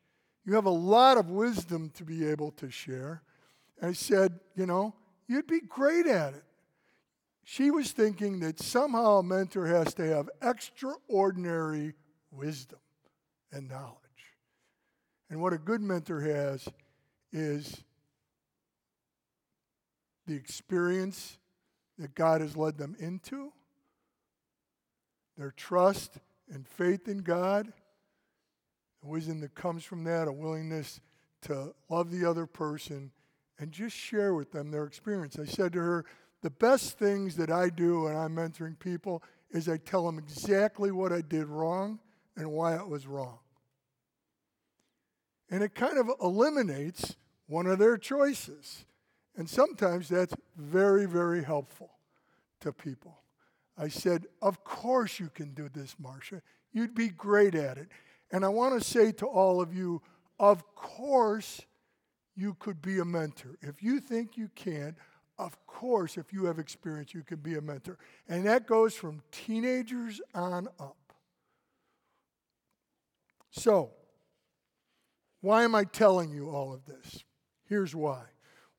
You 0.48 0.54
have 0.54 0.66
a 0.66 0.70
lot 0.70 1.18
of 1.18 1.30
wisdom 1.30 1.92
to 1.96 2.06
be 2.06 2.26
able 2.26 2.52
to 2.52 2.72
share. 2.72 3.22
I 3.82 3.92
said, 3.92 4.40
You 4.56 4.66
know, 4.66 4.96
you'd 5.28 5.46
be 5.46 5.60
great 5.60 6.08
at 6.08 6.34
it. 6.36 6.44
She 7.44 7.70
was 7.70 7.92
thinking 7.92 8.40
that 8.40 8.62
somehow 8.62 9.18
a 9.18 9.24
mentor 9.24 9.68
has 9.68 9.94
to 9.96 10.08
have 10.08 10.30
extraordinary 10.42 11.96
wisdom 12.32 12.80
and 13.52 13.68
knowledge. 13.68 13.98
And 15.30 15.42
what 15.42 15.52
a 15.52 15.58
good 15.58 15.82
mentor 15.82 16.22
has 16.22 16.66
is 17.34 17.84
the 20.28 20.36
experience 20.36 21.38
that 22.00 22.16
God 22.16 22.40
has 22.40 22.56
led 22.56 22.78
them 22.78 22.96
into, 23.00 23.52
their 25.38 25.52
trust 25.52 26.20
and 26.50 26.66
faith 26.66 27.10
in 27.10 27.18
God, 27.18 27.74
the 29.02 29.08
wisdom 29.08 29.40
that 29.42 29.56
comes 29.56 29.84
from 29.84 30.04
that, 30.06 30.28
a 30.28 30.32
willingness 30.32 31.00
to 31.44 31.74
love 31.90 32.12
the 32.12 32.26
other 32.26 32.46
person 32.46 33.12
and 33.60 33.72
just 33.72 33.96
share 33.96 34.34
with 34.34 34.52
them 34.52 34.72
their 34.72 34.86
experience. 34.86 35.38
I 35.40 35.46
said 35.46 35.74
to 35.74 35.80
her, 35.80 36.06
the 36.42 36.50
best 36.50 37.00
things 37.00 37.36
that 37.38 37.52
I 37.52 37.70
do 37.70 38.04
when 38.04 38.16
I'm 38.16 38.36
mentoring 38.36 38.78
people 38.78 39.24
is 39.52 39.68
I 39.68 39.78
tell 39.78 40.06
them 40.06 40.20
exactly 40.20 40.92
what 40.92 41.12
I 41.12 41.22
did 41.22 41.48
wrong 41.48 42.00
and 42.36 42.52
why 42.52 42.76
it 42.76 42.88
was 42.88 43.08
wrong. 43.08 43.40
And 45.50 45.64
it 45.64 45.74
kind 45.74 45.98
of 45.98 46.10
eliminates 46.22 47.16
one 47.48 47.66
of 47.66 47.80
their 47.80 47.98
choices. 47.98 48.86
And 49.36 49.50
sometimes 49.50 50.10
that's 50.10 50.34
very, 50.58 51.06
very 51.06 51.44
helpful 51.44 51.92
to 52.60 52.74
people. 52.74 53.18
I 53.78 53.88
said, 53.88 54.26
Of 54.42 54.64
course 54.64 55.20
you 55.20 55.30
can 55.30 55.54
do 55.54 55.70
this, 55.70 55.96
Marcia. 56.00 56.42
You'd 56.74 56.96
be 56.96 57.10
great 57.10 57.56
at 57.56 57.78
it. 57.78 57.88
And 58.32 58.44
I 58.44 58.50
want 58.50 58.80
to 58.80 58.88
say 58.88 59.12
to 59.14 59.26
all 59.26 59.62
of 59.62 59.74
you, 59.74 60.02
of 60.40 60.64
course 60.76 61.62
you 62.36 62.56
could 62.60 62.82
be 62.82 63.00
a 63.00 63.06
mentor. 63.06 63.58
If 63.62 63.82
you 63.82 64.00
think 64.00 64.38
you 64.38 64.50
can't, 64.56 64.96
of 65.40 65.58
course, 65.66 66.18
if 66.18 66.34
you 66.34 66.46
have 66.46 66.60
experience, 66.60 67.14
you 67.14 67.24
can 67.24 67.38
be 67.38 67.56
a 67.56 67.62
mentor. 67.62 67.98
And 68.28 68.46
that 68.46 68.68
goes 68.68 68.94
from 68.94 69.22
teenagers 69.32 70.20
on 70.34 70.68
up. 70.80 70.98
So, 73.52 73.92
why 75.42 75.64
am 75.64 75.76
I 75.76 75.84
telling 75.84 76.32
you 76.32 76.50
all 76.50 76.74
of 76.74 76.86
this? 76.86 77.24
Here's 77.66 77.96
why. 77.96 78.24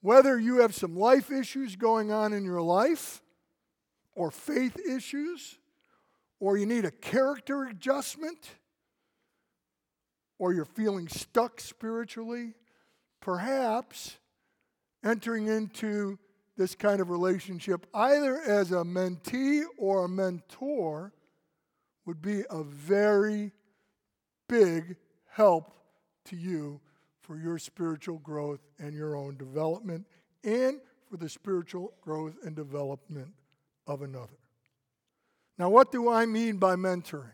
Whether 0.01 0.39
you 0.39 0.61
have 0.61 0.75
some 0.75 0.97
life 0.97 1.31
issues 1.31 1.77
going 1.77 2.13
on 2.13 2.33
in 2.33 2.45
your 2.45 2.63
life, 2.63 3.23
or 4.19 4.33
faith 4.33 4.77
issues, 4.85 5.59
or 6.41 6.59
you 6.59 6.67
need 6.67 6.85
a 6.85 6.91
character 6.91 7.65
adjustment, 7.65 8.57
or 10.39 10.53
you're 10.53 10.65
feeling 10.65 11.09
stuck 11.09 11.61
spiritually, 11.61 12.55
perhaps 13.21 14.17
entering 15.05 15.47
into 15.47 16.19
this 16.57 16.75
kind 16.75 17.01
of 17.01 17.11
relationship, 17.11 17.87
either 17.95 18.41
as 18.41 18.73
a 18.73 18.83
mentee 18.83 19.63
or 19.77 20.05
a 20.05 20.09
mentor, 20.09 21.13
would 22.05 22.21
be 22.21 22.43
a 22.51 22.63
very 22.63 23.53
big 24.49 24.97
help 25.31 25.75
to 26.25 26.37
you 26.37 26.81
for 27.21 27.39
your 27.39 27.59
spiritual 27.59 28.19
growth 28.19 28.61
and 28.79 28.95
your 28.95 29.15
own 29.15 29.37
development, 29.37 30.07
and 30.43 30.81
for 31.09 31.17
the 31.17 31.29
spiritual 31.29 31.93
growth 32.01 32.35
and 32.45 32.57
development 32.57 33.33
of 33.87 34.03
another. 34.03 34.39
Now, 35.59 35.69
what 35.69 35.93
do 35.93 36.09
I 36.09 36.27
mean 36.27 36.57
by 36.57 36.77
mentoring? 36.77 37.33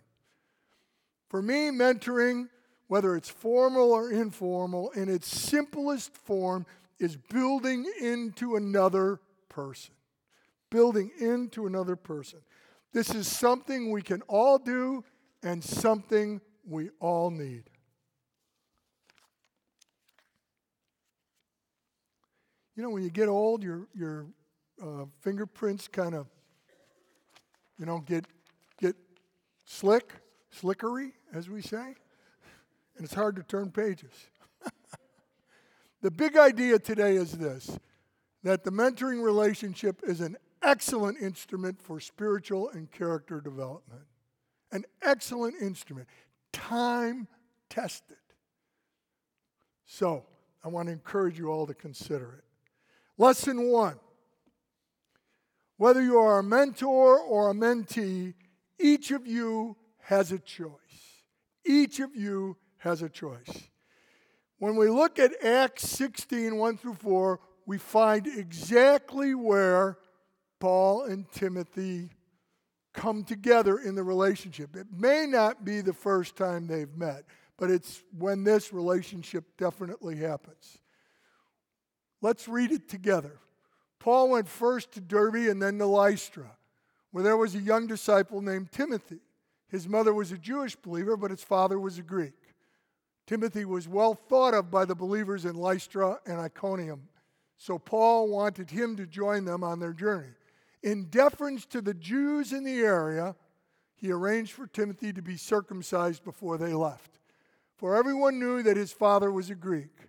For 1.29 1.41
me, 1.41 1.71
mentoring 1.71 2.49
whether 2.89 3.17
it's 3.17 3.29
formal 3.29 3.93
or 3.93 4.11
informal, 4.11 4.91
in 4.91 5.09
its 5.09 5.27
simplest 5.29 6.15
form, 6.17 6.67
is 6.99 7.17
building 7.17 7.87
into 8.01 8.57
another 8.57 9.21
person. 9.49 9.95
Building 10.71 11.11
into 11.19 11.67
another 11.67 11.97
person. 11.97 12.41
This 12.93 13.15
is 13.15 13.27
something 13.27 13.91
we 13.91 14.03
can 14.03 14.23
all 14.23 14.59
do 14.59 15.05
and 15.43 15.63
something 15.63 16.41
we 16.67 16.91
all 17.01 17.31
need. 17.31 17.65
You 22.77 22.83
know, 22.83 22.91
when 22.91 23.03
you 23.03 23.11
get 23.11 23.29
old, 23.29 23.63
your, 23.63 23.87
your 23.95 24.27
uh, 24.83 25.05
fingerprints 25.21 25.87
kind 25.87 26.15
of, 26.15 26.27
you 27.79 27.87
know, 27.87 28.01
get, 28.01 28.27
get 28.81 28.97
slick, 29.65 30.13
slickery, 30.51 31.13
as 31.33 31.49
we 31.49 31.63
say 31.63 31.95
and 32.97 33.05
it's 33.05 33.15
hard 33.15 33.37
to 33.37 33.43
turn 33.43 33.71
pages. 33.71 34.13
the 36.03 36.11
big 36.11 36.37
idea 36.37 36.79
today 36.79 37.17
is 37.17 37.33
this 37.33 37.79
that 38.43 38.63
the 38.63 38.71
mentoring 38.71 39.25
relationship 39.25 40.03
is 40.03 40.21
an 40.21 40.37
excellent 40.63 41.19
instrument 41.21 41.81
for 41.81 41.99
spiritual 41.99 42.69
and 42.71 42.91
character 42.91 43.41
development. 43.41 44.03
An 44.71 44.85
excellent 45.03 45.55
instrument, 45.63 46.09
time 46.53 47.27
tested. 47.71 48.17
So, 49.87 50.25
I 50.63 50.69
want 50.69 50.89
to 50.89 50.93
encourage 50.93 51.39
you 51.39 51.49
all 51.49 51.67
to 51.67 51.75
consider 51.75 52.35
it. 52.39 52.45
Lesson 53.17 53.71
one 53.71 53.99
whether 55.77 56.03
you 56.03 56.19
are 56.19 56.39
a 56.39 56.43
mentor 56.43 57.19
or 57.19 57.51
a 57.51 57.55
mentee, 57.55 58.35
each 58.79 59.11
of 59.11 59.27
you 59.27 59.77
has 60.03 60.31
a 60.31 60.39
choice. 60.39 60.71
Each 61.67 61.99
of 61.99 62.15
you 62.15 62.57
has 62.85 63.01
a 63.01 63.09
choice. 63.09 63.71
When 64.59 64.77
we 64.77 64.89
look 64.89 65.19
at 65.19 65.43
Acts 65.43 65.89
16, 65.89 66.55
1 66.55 66.77
through 66.77 66.95
4, 66.95 67.41
we 67.65 67.79
find 67.79 68.27
exactly 68.27 69.35
where 69.35 69.97
Paul 70.61 71.05
and 71.05 71.27
Timothy 71.33 72.11
come 72.93 73.25
together 73.25 73.79
in 73.79 73.95
the 73.95 74.05
relationship. 74.05 74.77
It 74.77 74.87
may 74.95 75.27
not 75.27 75.65
be 75.65 75.81
the 75.81 75.95
first 75.95 76.37
time 76.37 76.67
they've 76.67 76.95
met, 76.95 77.25
but 77.57 77.71
it's 77.71 78.03
when 78.17 78.45
this 78.45 78.71
relationship 78.71 79.45
definitely 79.57 80.17
happens. 80.17 80.79
Let's 82.21 82.47
read 82.47 82.71
it 82.71 82.87
together. 82.87 83.39
Paul 83.99 84.29
went 84.29 84.47
first 84.47 84.93
to 84.93 85.01
Derbe 85.01 85.49
and 85.49 85.61
then 85.61 85.79
to 85.79 85.87
Lystra, 85.87 86.51
where 87.13 87.25
there 87.25 87.39
was 87.39 87.55
a 87.55 87.61
young 87.61 87.87
disciple 87.87 88.43
named 88.43 88.71
Timothy. 88.73 89.21
His 89.69 89.89
mother 89.89 90.13
was 90.13 90.33
a 90.33 90.39
Jewish 90.39 90.77
believer, 90.77 91.17
but 91.17 91.31
his 91.31 91.43
father 91.43 91.81
was 91.81 91.97
a 91.99 92.03
Greek. 92.03 92.35
Timothy 93.27 93.65
was 93.65 93.89
well 93.89 94.15
thought 94.15 94.55
of 94.55 94.71
by 94.71 94.85
the 94.85 94.95
believers 94.95 95.45
in 95.45 95.57
Lystra 95.57 96.21
and 96.27 96.39
Iconium, 96.39 97.09
so 97.57 97.79
Paul 97.79 98.29
wanted 98.29 98.71
him 98.71 98.97
to 98.97 99.07
join 99.07 99.45
them 99.45 99.65
on 99.65 99.81
their 99.81 99.93
journey. 99.93 100.35
In 100.83 101.05
deference 101.05 101.65
to 101.67 101.81
the 101.81 101.95
Jews 101.95 102.53
in 102.53 102.65
the 102.65 102.81
area, 102.81 103.35
he 103.95 104.13
arranged 104.13 104.53
for 104.53 104.67
Timothy 104.67 105.13
to 105.15 105.23
be 105.23 105.39
circumcised 105.39 106.25
before 106.25 106.59
they 106.59 106.75
left. 106.75 107.19
For 107.77 107.97
everyone 107.97 108.39
knew 108.39 108.63
that 108.63 108.77
his 108.77 108.93
father 108.93 109.33
was 109.33 109.49
a 109.49 109.55
Greek. 109.55 110.09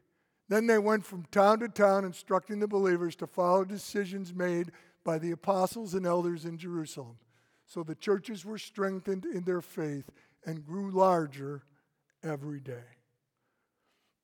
Then 0.50 0.68
they 0.68 0.78
went 0.78 1.06
from 1.06 1.26
town 1.32 1.60
to 1.60 1.70
town, 1.70 2.04
instructing 2.04 2.60
the 2.60 2.68
believers 2.68 3.16
to 3.18 3.28
follow 3.28 3.64
decisions 3.64 4.34
made 4.34 4.72
by 5.06 5.18
the 5.18 5.32
apostles 5.32 5.94
and 5.94 6.06
elders 6.06 6.46
in 6.46 6.58
Jerusalem. 6.58 7.18
So 7.66 7.84
the 7.84 7.96
churches 7.96 8.44
were 8.44 8.58
strengthened 8.58 9.26
in 9.26 9.44
their 9.44 9.62
faith 9.62 10.12
and 10.46 10.66
grew 10.66 10.92
larger 10.92 11.64
every 12.22 12.60
day. 12.60 12.84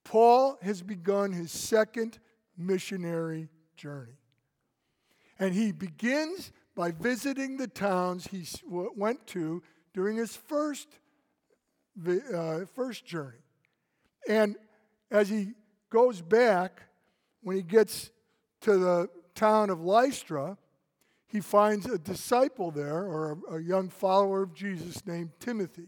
Paul 0.04 0.58
has 0.62 0.82
begun 0.82 1.32
his 1.32 1.52
second 1.52 2.20
missionary 2.58 3.50
journey. 3.76 4.18
And 5.40 5.54
he 5.54 5.72
begins 5.72 6.52
by 6.76 6.92
visiting 6.92 7.58
the 7.58 7.68
towns 7.68 8.28
he 8.28 8.46
went 8.66 9.26
to 9.28 9.64
during 9.94 10.18
his 10.18 10.36
first, 10.36 10.88
uh, 12.08 12.66
first 12.74 13.06
journey. 13.06 13.40
And 14.28 14.56
as 15.10 15.30
he 15.30 15.54
goes 15.90 16.22
back, 16.22 16.84
when 17.42 17.56
he 17.56 17.64
gets 17.64 18.12
to 18.62 18.78
the 18.78 19.10
town 19.34 19.70
of 19.70 19.82
Lystra, 19.82 20.58
he 21.28 21.40
finds 21.40 21.86
a 21.86 21.98
disciple 21.98 22.72
there, 22.72 23.04
or 23.04 23.38
a, 23.50 23.56
a 23.56 23.62
young 23.62 23.90
follower 23.90 24.44
of 24.44 24.54
Jesus 24.54 25.06
named 25.08 25.32
Timothy. 25.40 25.88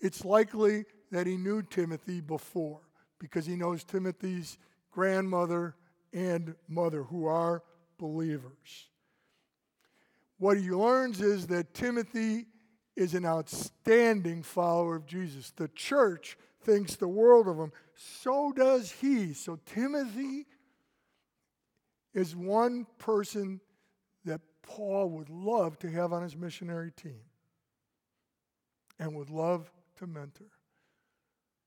It's 0.00 0.24
likely 0.24 0.84
that 1.10 1.26
he 1.26 1.36
knew 1.36 1.62
Timothy 1.62 2.20
before 2.20 2.80
because 3.20 3.46
he 3.46 3.54
knows 3.54 3.84
Timothy's 3.84 4.58
grandmother 4.90 5.76
and 6.12 6.56
mother, 6.66 7.04
who 7.04 7.26
are 7.26 7.62
believers. 7.98 8.88
What 10.38 10.56
he 10.56 10.70
learns 10.70 11.20
is 11.20 11.46
that 11.48 11.74
Timothy 11.74 12.46
is 12.96 13.14
an 13.14 13.24
outstanding 13.24 14.42
follower 14.42 14.96
of 14.96 15.06
Jesus. 15.06 15.52
The 15.54 15.68
church 15.68 16.36
thinks 16.62 16.96
the 16.96 17.06
world 17.06 17.46
of 17.46 17.56
him. 17.56 17.72
So 17.94 18.52
does 18.52 18.90
he. 18.90 19.34
So 19.34 19.58
Timothy 19.66 20.46
is 22.14 22.34
one 22.34 22.86
person 22.98 23.60
that 24.24 24.40
Paul 24.62 25.10
would 25.10 25.30
love 25.30 25.78
to 25.80 25.90
have 25.90 26.12
on 26.12 26.22
his 26.22 26.36
missionary 26.36 26.90
team 26.90 27.20
and 28.98 29.14
would 29.14 29.30
love 29.30 29.70
to 29.98 30.06
mentor. 30.06 30.46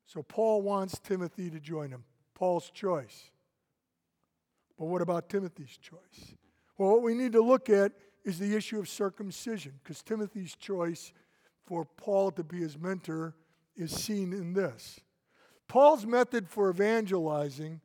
So 0.05 0.24
Paul 0.24 0.62
wants 0.62 1.00
Timothy 1.00 1.50
to 1.50 1.60
join 1.60 1.89
him. 1.89 2.03
Paul's 2.36 2.69
choice. 2.69 3.31
But 4.77 4.86
what 4.86 5.01
about 5.01 5.29
Timothy's 5.29 5.77
choice? 5.77 6.36
Well, 6.77 6.91
what 6.91 7.03
we 7.03 7.13
need 7.13 7.33
to 7.33 7.41
look 7.41 7.69
at 7.69 7.93
is 8.24 8.39
the 8.39 8.55
issue 8.55 8.79
of 8.79 8.89
circumcision, 8.89 9.74
because 9.83 10.01
Timothy's 10.01 10.55
choice 10.55 11.13
for 11.65 11.86
Paul 11.86 12.31
to 12.31 12.43
be 12.43 12.60
his 12.60 12.77
mentor 12.77 13.36
is 13.75 13.91
seen 13.91 14.33
in 14.33 14.53
this. 14.53 15.00
Paul's 15.67 16.05
method 16.05 16.50
for 16.50 16.69
evangelizing 16.69 17.81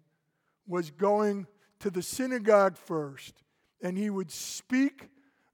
was 0.66 0.90
going 0.90 1.46
to 1.80 1.90
the 1.90 2.02
synagogue 2.02 2.76
first, 2.76 3.42
and 3.82 3.96
he 3.96 4.10
would 4.10 4.30
speak 4.30 5.08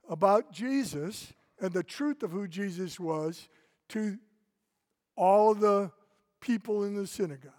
about 0.09 0.51
Jesus 0.51 1.33
and 1.59 1.71
the 1.71 1.83
truth 1.83 2.23
of 2.23 2.31
who 2.31 2.47
Jesus 2.47 2.99
was 2.99 3.47
to 3.89 4.17
all 5.15 5.51
of 5.51 5.59
the 5.59 5.91
people 6.45 6.83
in 6.83 6.93
the 6.93 7.07
synagogue, 7.07 7.51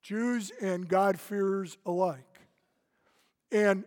Jews 0.00 0.52
and 0.60 0.88
God-fearers 0.88 1.76
alike. 1.84 2.38
And 3.50 3.84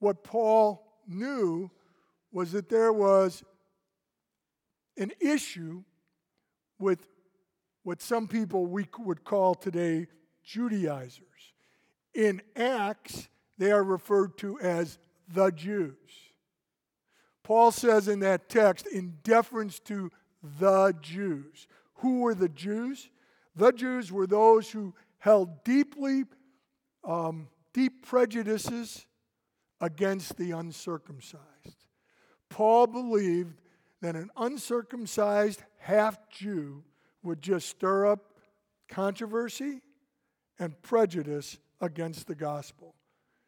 what 0.00 0.24
Paul 0.24 0.84
knew 1.06 1.70
was 2.32 2.50
that 2.52 2.68
there 2.68 2.92
was 2.92 3.44
an 4.98 5.12
issue 5.20 5.84
with 6.80 7.06
what 7.84 8.02
some 8.02 8.26
people 8.26 8.66
we 8.66 8.86
would 8.98 9.22
call 9.22 9.54
today 9.54 10.08
Judaizers. 10.44 11.22
In 12.12 12.42
Acts, 12.56 13.28
they 13.56 13.70
are 13.70 13.84
referred 13.84 14.36
to 14.38 14.58
as 14.58 14.98
the 15.32 15.50
Jews. 15.50 15.94
Paul 17.44 17.70
says 17.70 18.08
in 18.08 18.18
that 18.20 18.48
text, 18.48 18.88
in 18.88 19.18
deference 19.22 19.78
to 19.80 20.10
the 20.42 20.92
Jews. 21.00 21.68
Who 21.96 22.20
were 22.20 22.34
the 22.34 22.48
Jews? 22.48 23.10
The 23.54 23.72
Jews 23.72 24.12
were 24.12 24.26
those 24.26 24.70
who 24.70 24.94
held 25.18 25.64
deeply, 25.64 26.24
um, 27.04 27.48
deep 27.72 28.06
prejudices 28.06 29.06
against 29.80 30.36
the 30.36 30.52
uncircumcised. 30.52 31.86
Paul 32.48 32.86
believed 32.86 33.60
that 34.02 34.16
an 34.16 34.30
uncircumcised 34.36 35.62
half 35.78 36.30
Jew 36.30 36.84
would 37.22 37.42
just 37.42 37.68
stir 37.68 38.06
up 38.06 38.34
controversy 38.88 39.80
and 40.58 40.80
prejudice 40.82 41.58
against 41.80 42.26
the 42.26 42.34
gospel. 42.34 42.94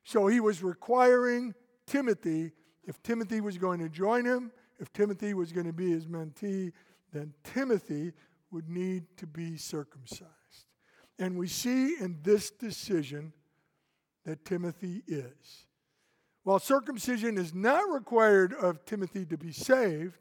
So 0.04 0.26
he 0.26 0.40
was 0.40 0.62
requiring 0.62 1.54
Timothy, 1.86 2.52
if 2.84 3.02
Timothy 3.02 3.40
was 3.40 3.58
going 3.58 3.80
to 3.80 3.88
join 3.88 4.24
him, 4.24 4.50
if 4.78 4.92
Timothy 4.92 5.34
was 5.34 5.52
going 5.52 5.66
to 5.66 5.72
be 5.72 5.90
his 5.90 6.06
mentee, 6.06 6.72
then 7.12 7.32
Timothy 7.44 8.12
would 8.50 8.68
need 8.68 9.04
to 9.18 9.26
be 9.26 9.56
circumcised. 9.56 10.28
And 11.18 11.36
we 11.36 11.48
see 11.48 11.96
in 12.00 12.18
this 12.22 12.50
decision 12.50 13.32
that 14.24 14.44
Timothy 14.44 15.02
is. 15.06 15.66
While 16.44 16.58
circumcision 16.58 17.36
is 17.36 17.54
not 17.54 17.90
required 17.90 18.54
of 18.54 18.84
Timothy 18.84 19.26
to 19.26 19.36
be 19.36 19.52
saved, 19.52 20.18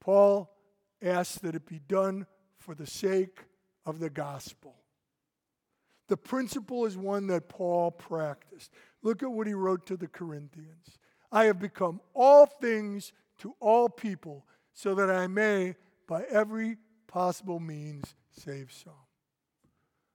Paul 0.00 0.50
asks 1.02 1.38
that 1.38 1.54
it 1.54 1.66
be 1.66 1.80
done 1.86 2.26
for 2.58 2.74
the 2.74 2.86
sake 2.86 3.44
of 3.84 4.00
the 4.00 4.10
gospel. 4.10 4.74
The 6.08 6.16
principle 6.16 6.86
is 6.86 6.96
one 6.96 7.26
that 7.28 7.48
Paul 7.48 7.90
practiced. 7.90 8.72
Look 9.02 9.22
at 9.22 9.30
what 9.30 9.46
he 9.46 9.54
wrote 9.54 9.86
to 9.86 9.96
the 9.96 10.08
Corinthians 10.08 10.98
I 11.32 11.44
have 11.46 11.58
become 11.58 12.00
all 12.14 12.46
things 12.46 13.12
to 13.38 13.54
all 13.60 13.88
people, 13.88 14.46
so 14.72 14.94
that 14.94 15.10
I 15.10 15.26
may, 15.26 15.74
by 16.06 16.22
every 16.30 16.78
possible 17.16 17.58
means, 17.58 18.14
save 18.30 18.70
some. 18.70 18.92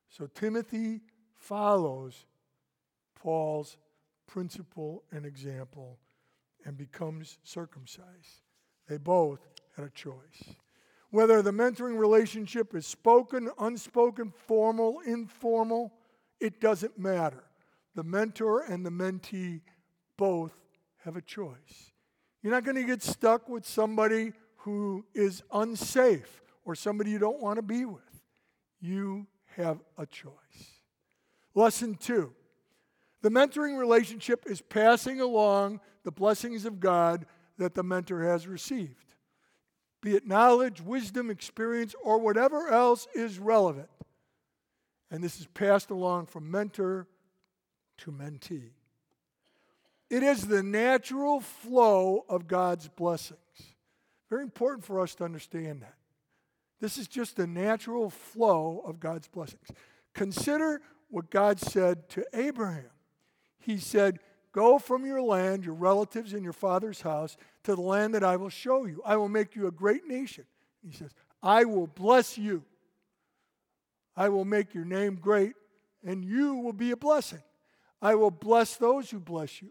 So 0.07 0.27
Timothy 0.27 1.01
follows 1.33 2.27
Paul's 3.15 3.77
principle 4.27 5.03
and 5.11 5.25
example 5.25 5.97
and 6.63 6.77
becomes 6.77 7.39
circumcised. 7.43 8.43
They 8.87 8.97
both 8.97 9.39
had 9.75 9.83
a 9.83 9.89
choice. 9.89 10.53
Whether 11.09 11.41
the 11.41 11.49
mentoring 11.49 11.97
relationship 11.97 12.75
is 12.75 12.85
spoken, 12.85 13.49
unspoken, 13.57 14.31
formal, 14.45 14.99
informal, 15.03 15.93
it 16.39 16.61
doesn't 16.61 16.99
matter. 16.99 17.45
The 17.95 18.03
mentor 18.03 18.61
and 18.69 18.85
the 18.85 18.91
mentee 18.91 19.61
both 20.17 20.53
have 21.03 21.15
a 21.15 21.21
choice. 21.21 21.93
You're 22.43 22.53
not 22.53 22.63
going 22.63 22.77
to 22.77 22.83
get 22.83 23.01
stuck 23.01 23.49
with 23.49 23.65
somebody 23.65 24.33
who 24.57 25.03
is 25.15 25.41
unsafe 25.51 26.41
or 26.65 26.75
somebody 26.75 27.11
you 27.11 27.19
don't 27.19 27.41
want 27.41 27.57
to 27.57 27.61
be 27.61 27.85
with. 27.85 28.01
You 28.79 29.27
have 29.55 29.79
a 29.97 30.05
choice. 30.05 30.31
Lesson 31.53 31.95
two 31.95 32.33
the 33.21 33.29
mentoring 33.29 33.77
relationship 33.77 34.45
is 34.47 34.61
passing 34.61 35.21
along 35.21 35.79
the 36.03 36.11
blessings 36.11 36.65
of 36.65 36.79
God 36.79 37.27
that 37.57 37.75
the 37.75 37.83
mentor 37.83 38.23
has 38.23 38.47
received 38.47 39.11
be 40.01 40.15
it 40.15 40.25
knowledge, 40.25 40.81
wisdom, 40.81 41.29
experience, 41.29 41.95
or 42.03 42.19
whatever 42.19 42.69
else 42.69 43.07
is 43.13 43.39
relevant. 43.39 43.89
And 45.11 45.23
this 45.23 45.39
is 45.39 45.47
passed 45.47 45.91
along 45.91 46.25
from 46.27 46.49
mentor 46.49 47.07
to 47.99 48.11
mentee. 48.11 48.71
It 50.09 50.23
is 50.23 50.47
the 50.47 50.63
natural 50.63 51.39
flow 51.39 52.25
of 52.27 52.47
God's 52.47 52.87
blessings. 52.87 53.39
Very 54.29 54.43
important 54.43 54.83
for 54.83 54.99
us 54.99 55.15
to 55.15 55.23
understand 55.23 55.83
that. 55.83 55.95
This 56.81 56.97
is 56.97 57.07
just 57.07 57.37
the 57.37 57.47
natural 57.47 58.09
flow 58.09 58.83
of 58.85 58.99
God's 58.99 59.27
blessings. 59.27 59.67
Consider 60.13 60.81
what 61.09 61.29
God 61.29 61.59
said 61.59 62.09
to 62.09 62.25
Abraham. 62.33 62.89
He 63.59 63.77
said, 63.77 64.19
Go 64.51 64.79
from 64.79 65.05
your 65.05 65.21
land, 65.21 65.63
your 65.63 65.75
relatives, 65.75 66.33
and 66.33 66.43
your 66.43 66.51
father's 66.51 67.01
house 67.01 67.37
to 67.63 67.75
the 67.75 67.81
land 67.81 68.15
that 68.15 68.23
I 68.23 68.35
will 68.35 68.49
show 68.49 68.85
you. 68.85 69.01
I 69.05 69.15
will 69.15 69.29
make 69.29 69.55
you 69.55 69.67
a 69.67 69.71
great 69.71 70.07
nation. 70.07 70.43
He 70.85 70.91
says, 70.91 71.11
I 71.41 71.63
will 71.63 71.87
bless 71.87 72.37
you. 72.37 72.63
I 74.17 74.27
will 74.27 74.43
make 74.43 74.73
your 74.73 74.83
name 74.83 75.15
great, 75.15 75.53
and 76.03 76.25
you 76.25 76.55
will 76.55 76.73
be 76.73 76.91
a 76.91 76.97
blessing. 76.97 77.43
I 78.01 78.15
will 78.15 78.31
bless 78.31 78.75
those 78.75 79.09
who 79.09 79.19
bless 79.19 79.61
you, 79.61 79.69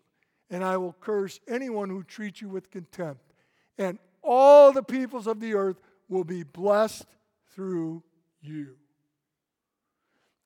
and 0.49 0.65
I 0.65 0.77
will 0.79 0.97
curse 0.99 1.41
anyone 1.47 1.91
who 1.91 2.03
treats 2.03 2.41
you 2.41 2.49
with 2.49 2.71
contempt. 2.71 3.35
And 3.77 3.99
all 4.23 4.73
the 4.73 4.83
peoples 4.83 5.27
of 5.27 5.41
the 5.41 5.55
earth 5.55 5.77
will 6.11 6.25
be 6.25 6.43
blessed 6.43 7.07
through 7.55 8.03
you. 8.43 8.77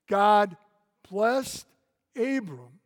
God 0.07 0.57
blessed 1.11 1.67
Abram 2.15 2.79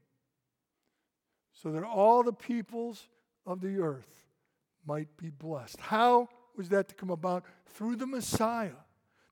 so 1.53 1.73
that 1.73 1.83
all 1.83 2.23
the 2.23 2.33
peoples 2.33 3.09
of 3.45 3.61
the 3.61 3.81
earth 3.81 4.25
might 4.87 5.15
be 5.17 5.31
blessed. 5.31 5.81
How 5.81 6.29
was 6.57 6.69
that 6.71 6.89
to 6.89 6.95
come 6.95 7.11
about? 7.11 7.45
Through 7.67 7.97
the 7.97 8.07
Messiah. 8.07 8.71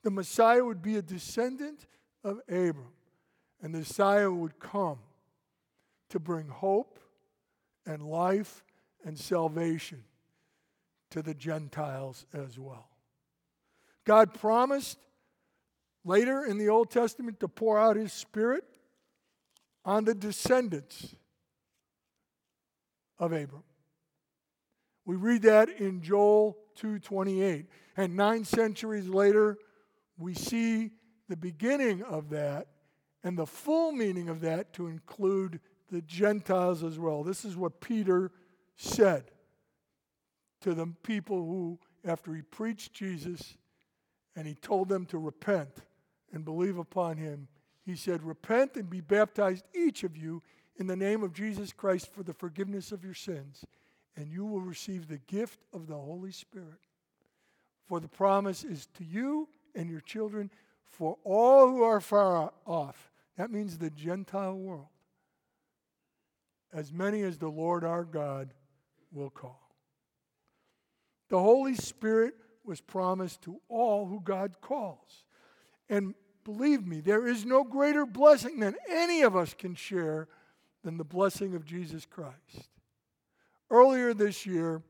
The 0.02 0.10
Messiah 0.10 0.64
would 0.64 0.82
be 0.82 0.96
a 0.96 1.02
descendant 1.02 1.86
of 2.22 2.40
Abram, 2.48 2.92
and 3.62 3.72
the 3.72 3.78
Messiah 3.78 4.30
would 4.30 4.58
come 4.58 4.98
to 6.10 6.18
bring 6.18 6.48
hope 6.48 6.98
and 7.86 8.02
life 8.02 8.64
and 9.04 9.18
salvation 9.18 10.04
to 11.10 11.22
the 11.22 11.34
Gentiles 11.34 12.26
as 12.34 12.58
well. 12.58 12.88
God 14.06 14.32
promised 14.32 14.98
later 16.04 16.44
in 16.44 16.56
the 16.56 16.68
Old 16.68 16.90
Testament 16.90 17.40
to 17.40 17.48
pour 17.48 17.78
out 17.78 17.96
his 17.96 18.12
Spirit 18.12 18.64
on 19.84 20.04
the 20.04 20.14
descendants 20.14 21.14
of 23.18 23.32
Abram. 23.32 23.64
We 25.04 25.16
read 25.16 25.42
that 25.42 25.68
in 25.68 26.02
Joel 26.02 26.56
2:28. 26.76 27.66
And 27.96 28.16
9 28.16 28.44
centuries 28.44 29.08
later, 29.08 29.58
we 30.16 30.34
see 30.34 30.92
the 31.28 31.36
beginning 31.36 32.02
of 32.02 32.30
that 32.30 32.68
and 33.22 33.36
the 33.36 33.46
full 33.46 33.90
meaning 33.92 34.28
of 34.28 34.40
that 34.40 34.72
to 34.74 34.86
include 34.86 35.60
the 35.90 36.02
Gentiles 36.02 36.82
as 36.84 36.98
well. 36.98 37.24
This 37.24 37.44
is 37.44 37.56
what 37.56 37.80
Peter 37.80 38.30
said 38.76 39.32
to 40.60 40.74
the 40.74 40.86
people 41.02 41.38
who, 41.38 41.78
after 42.04 42.34
he 42.34 42.42
preached 42.42 42.92
Jesus 42.92 43.56
and 44.36 44.46
he 44.46 44.54
told 44.54 44.88
them 44.88 45.06
to 45.06 45.18
repent 45.18 45.70
and 46.32 46.44
believe 46.44 46.76
upon 46.76 47.16
him, 47.16 47.48
he 47.84 47.96
said, 47.96 48.22
Repent 48.22 48.76
and 48.76 48.90
be 48.90 49.00
baptized, 49.00 49.64
each 49.74 50.04
of 50.04 50.16
you, 50.16 50.42
in 50.76 50.86
the 50.86 50.96
name 50.96 51.22
of 51.22 51.32
Jesus 51.32 51.72
Christ 51.72 52.12
for 52.12 52.22
the 52.22 52.34
forgiveness 52.34 52.92
of 52.92 53.02
your 53.02 53.14
sins, 53.14 53.64
and 54.14 54.30
you 54.30 54.44
will 54.44 54.60
receive 54.60 55.08
the 55.08 55.18
gift 55.26 55.60
of 55.72 55.86
the 55.86 55.96
Holy 55.96 56.32
Spirit. 56.32 56.80
For 57.88 57.98
the 57.98 58.08
promise 58.08 58.62
is 58.62 58.86
to 58.98 59.04
you 59.04 59.48
and 59.74 59.88
your 59.88 60.00
children, 60.00 60.50
for 60.84 61.16
all 61.24 61.68
who 61.68 61.82
are 61.82 62.00
far 62.00 62.52
off. 62.66 63.10
That 63.38 63.50
means 63.50 63.78
the 63.78 63.90
Gentile 63.90 64.56
world. 64.56 64.88
As 66.72 66.92
many 66.92 67.22
as 67.22 67.38
the 67.38 67.48
Lord 67.48 67.84
our 67.84 68.04
God 68.04 68.52
will 69.12 69.30
call. 69.30 69.60
The 71.28 71.38
Holy 71.38 71.74
Spirit 71.74 72.34
was 72.66 72.80
promised 72.80 73.42
to 73.42 73.60
all 73.68 74.06
who 74.06 74.20
God 74.20 74.60
calls. 74.60 75.24
And 75.88 76.14
believe 76.44 76.86
me, 76.86 77.00
there 77.00 77.26
is 77.26 77.44
no 77.44 77.64
greater 77.64 78.06
blessing 78.06 78.60
than 78.60 78.76
any 78.88 79.22
of 79.22 79.36
us 79.36 79.54
can 79.54 79.74
share 79.74 80.28
than 80.82 80.96
the 80.96 81.04
blessing 81.04 81.54
of 81.54 81.64
Jesus 81.64 82.06
Christ. 82.06 82.68
Earlier 83.70 84.14
this 84.14 84.46
year, 84.46 84.82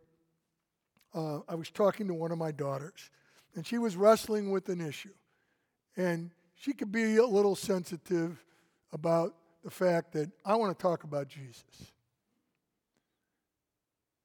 uh, 1.15 1.41
I 1.49 1.55
was 1.55 1.71
talking 1.71 2.07
to 2.09 2.15
one 2.15 2.31
of 2.31 2.39
my 2.39 2.53
daughters, 2.53 3.11
and 3.55 3.67
she 3.67 3.79
was 3.79 3.97
wrestling 3.97 4.51
with 4.51 4.69
an 4.69 4.81
issue. 4.81 5.15
And 5.97 6.31
she 6.55 6.73
could 6.73 6.93
be 6.93 7.17
a 7.17 7.27
little 7.27 7.57
sensitive 7.57 8.45
about 8.93 9.35
the 9.65 9.71
fact 9.71 10.13
that 10.13 10.31
I 10.45 10.57
want 10.57 10.77
to 10.77 10.83
talk 10.83 11.05
about 11.05 11.29
Jesus. 11.29 11.93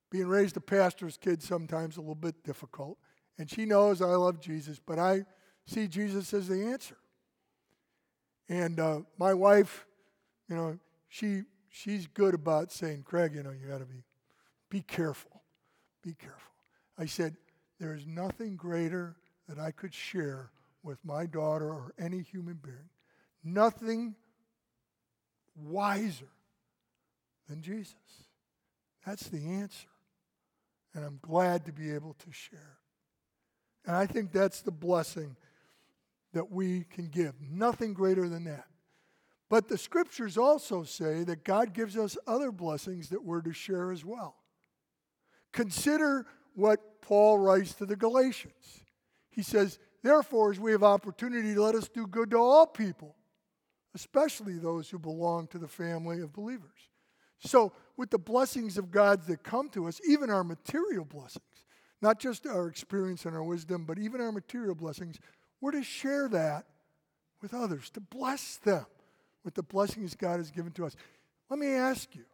Being 0.09 0.27
raised 0.27 0.57
a 0.57 0.61
pastor's 0.61 1.15
kid 1.15 1.41
sometimes 1.41 1.95
a 1.95 2.01
little 2.01 2.15
bit 2.15 2.43
difficult. 2.43 2.97
And 3.41 3.49
she 3.49 3.65
knows 3.65 4.04
I 4.04 4.06
love 4.06 4.39
Jesus, 4.39 4.80
but 4.86 4.99
I 4.99 5.25
see 5.65 5.88
Jesus 5.88 6.32
as 6.32 6.47
the 6.47 6.63
answer. 6.63 6.95
And 8.47 8.80
uh, 8.80 8.99
my 9.17 9.34
wife, 9.34 9.88
you 10.47 10.56
know, 10.56 10.77
she 11.10 11.41
she's 11.71 12.06
good 12.06 12.36
about 12.36 12.71
saying, 12.71 13.01
Craig, 13.01 13.34
you 13.34 13.41
know, 13.41 13.49
you 13.49 13.67
got 13.67 13.80
to 13.80 13.86
be 13.86 14.04
be 14.69 14.82
careful. 14.82 15.41
Be 16.04 16.13
careful. 16.13 16.51
I 16.99 17.08
said, 17.08 17.36
there 17.80 17.95
is 17.95 18.06
nothing 18.06 18.58
greater 18.58 19.15
that 19.49 19.58
I 19.58 19.71
could 19.71 19.95
share 19.95 20.51
with 20.84 21.04
my 21.04 21.25
daughter 21.25 21.67
or 21.67 21.95
any 21.97 22.21
human 22.21 22.60
being. 22.62 22.89
Nothing 23.43 24.13
wiser 25.56 26.30
than 27.49 27.63
Jesus. 27.63 27.95
That's 29.04 29.30
the 29.30 29.43
answer. 29.47 29.88
And 30.93 31.04
I'm 31.04 31.17
glad 31.23 31.65
to 31.65 31.71
be 31.71 31.91
able 31.91 32.15
to 32.19 32.32
share. 32.32 32.77
And 33.86 33.96
I 33.96 34.06
think 34.06 34.32
that's 34.32 34.62
the 34.62 34.72
blessing 34.72 35.36
that 36.34 36.52
we 36.52 36.86
can 36.89 37.08
give. 37.08 37.34
Nothing 37.41 37.94
greater 37.94 38.30
than 38.30 38.44
that. 38.46 38.65
But 39.50 39.67
the 39.67 39.78
scriptures 39.78 40.38
also 40.38 40.84
say 40.84 41.24
that 41.26 41.44
God 41.44 41.74
gives 41.74 41.98
us 41.98 42.17
other 42.26 42.52
blessings 42.52 43.10
that 43.10 43.24
we're 43.24 43.41
to 43.41 43.52
share 43.52 43.91
as 43.91 44.06
well. 44.06 44.36
Consider 45.52 46.26
what 46.56 47.02
Paul 47.02 47.38
writes 47.38 47.74
to 47.76 47.86
the 47.86 47.98
Galatians. 47.98 48.86
He 49.30 49.44
says, 49.44 49.80
Therefore, 50.04 50.52
as 50.52 50.60
we 50.60 50.72
have 50.72 50.84
opportunity, 50.84 51.54
let 51.56 51.76
us 51.76 51.88
do 51.88 52.08
good 52.08 52.32
to 52.32 52.38
all 52.38 52.65
people, 52.65 53.15
especially 53.94 54.58
those 54.58 54.89
who 54.89 54.98
belong 54.98 55.48
to 55.48 55.60
the 55.60 55.67
family 55.67 56.22
of 56.22 56.34
believers. 56.34 56.89
So, 57.39 57.74
with 57.98 58.10
the 58.10 58.20
blessings 58.20 58.78
of 58.78 58.89
God 58.89 59.28
that 59.28 59.44
come 59.44 59.70
to 59.70 59.88
us, 59.88 60.00
even 60.08 60.30
our 60.30 60.44
material 60.44 61.06
blessings, 61.06 61.44
not 62.01 62.19
just 62.19 62.47
our 62.47 62.67
experience 62.67 63.25
and 63.25 63.35
our 63.35 63.43
wisdom, 63.43 63.85
but 63.85 63.99
even 63.99 64.21
our 64.21 64.31
material 64.31 64.75
blessings, 64.75 65.19
we're 65.59 65.71
to 65.71 65.83
share 65.83 66.27
that 66.29 66.65
with 67.41 67.53
others, 67.53 67.89
to 67.91 67.99
bless 67.99 68.57
them 68.57 68.85
with 69.43 69.53
the 69.53 69.63
blessings 69.63 70.15
God 70.15 70.37
has 70.37 70.51
given 70.51 70.71
to 70.73 70.85
us. 70.85 70.95
Let 71.49 71.59
me 71.59 71.67
ask 71.67 72.15
you 72.15 72.25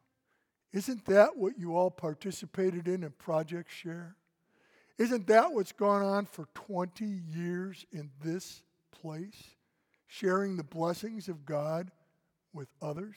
isn't 0.74 1.06
that 1.06 1.38
what 1.38 1.58
you 1.58 1.76
all 1.76 1.90
participated 1.90 2.88
in 2.88 3.04
in 3.04 3.12
Project 3.12 3.72
Share? 3.72 4.16
Isn't 4.98 5.28
that 5.28 5.54
what's 5.54 5.72
gone 5.72 6.04
on 6.04 6.26
for 6.26 6.48
20 6.54 7.06
years 7.06 7.86
in 7.92 8.10
this 8.24 8.62
place? 8.92 9.56
Sharing 10.08 10.58
the 10.58 10.64
blessings 10.64 11.30
of 11.30 11.46
God 11.46 11.92
with 12.54 12.68
others? 12.82 13.16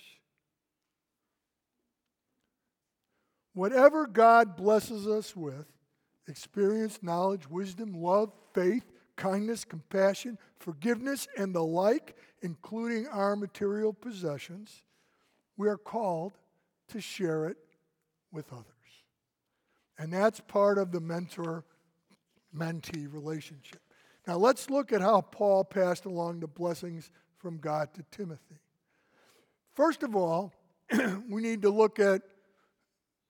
Whatever 3.52 4.06
God 4.06 4.56
blesses 4.56 5.06
us 5.08 5.34
with 5.34 5.66
experience, 6.28 6.98
knowledge, 7.02 7.48
wisdom, 7.48 7.94
love, 7.94 8.32
faith, 8.54 8.84
kindness, 9.16 9.64
compassion, 9.64 10.38
forgiveness, 10.58 11.28
and 11.36 11.54
the 11.54 11.62
like, 11.62 12.16
including 12.42 13.06
our 13.08 13.36
material 13.36 13.92
possessions, 13.92 14.82
we 15.56 15.68
are 15.68 15.76
called 15.76 16.32
to 16.88 17.00
share 17.00 17.46
it 17.46 17.58
with 18.32 18.52
others. 18.52 18.66
And 19.98 20.12
that's 20.12 20.40
part 20.40 20.78
of 20.78 20.92
the 20.92 21.00
mentor 21.00 21.64
mentee 22.56 23.12
relationship. 23.12 23.80
Now, 24.26 24.36
let's 24.36 24.70
look 24.70 24.92
at 24.92 25.00
how 25.00 25.20
Paul 25.20 25.64
passed 25.64 26.04
along 26.04 26.40
the 26.40 26.46
blessings 26.46 27.10
from 27.38 27.58
God 27.58 27.92
to 27.94 28.04
Timothy. 28.10 28.60
First 29.74 30.02
of 30.02 30.14
all, 30.14 30.52
we 31.28 31.42
need 31.42 31.62
to 31.62 31.70
look 31.70 31.98
at 31.98 32.22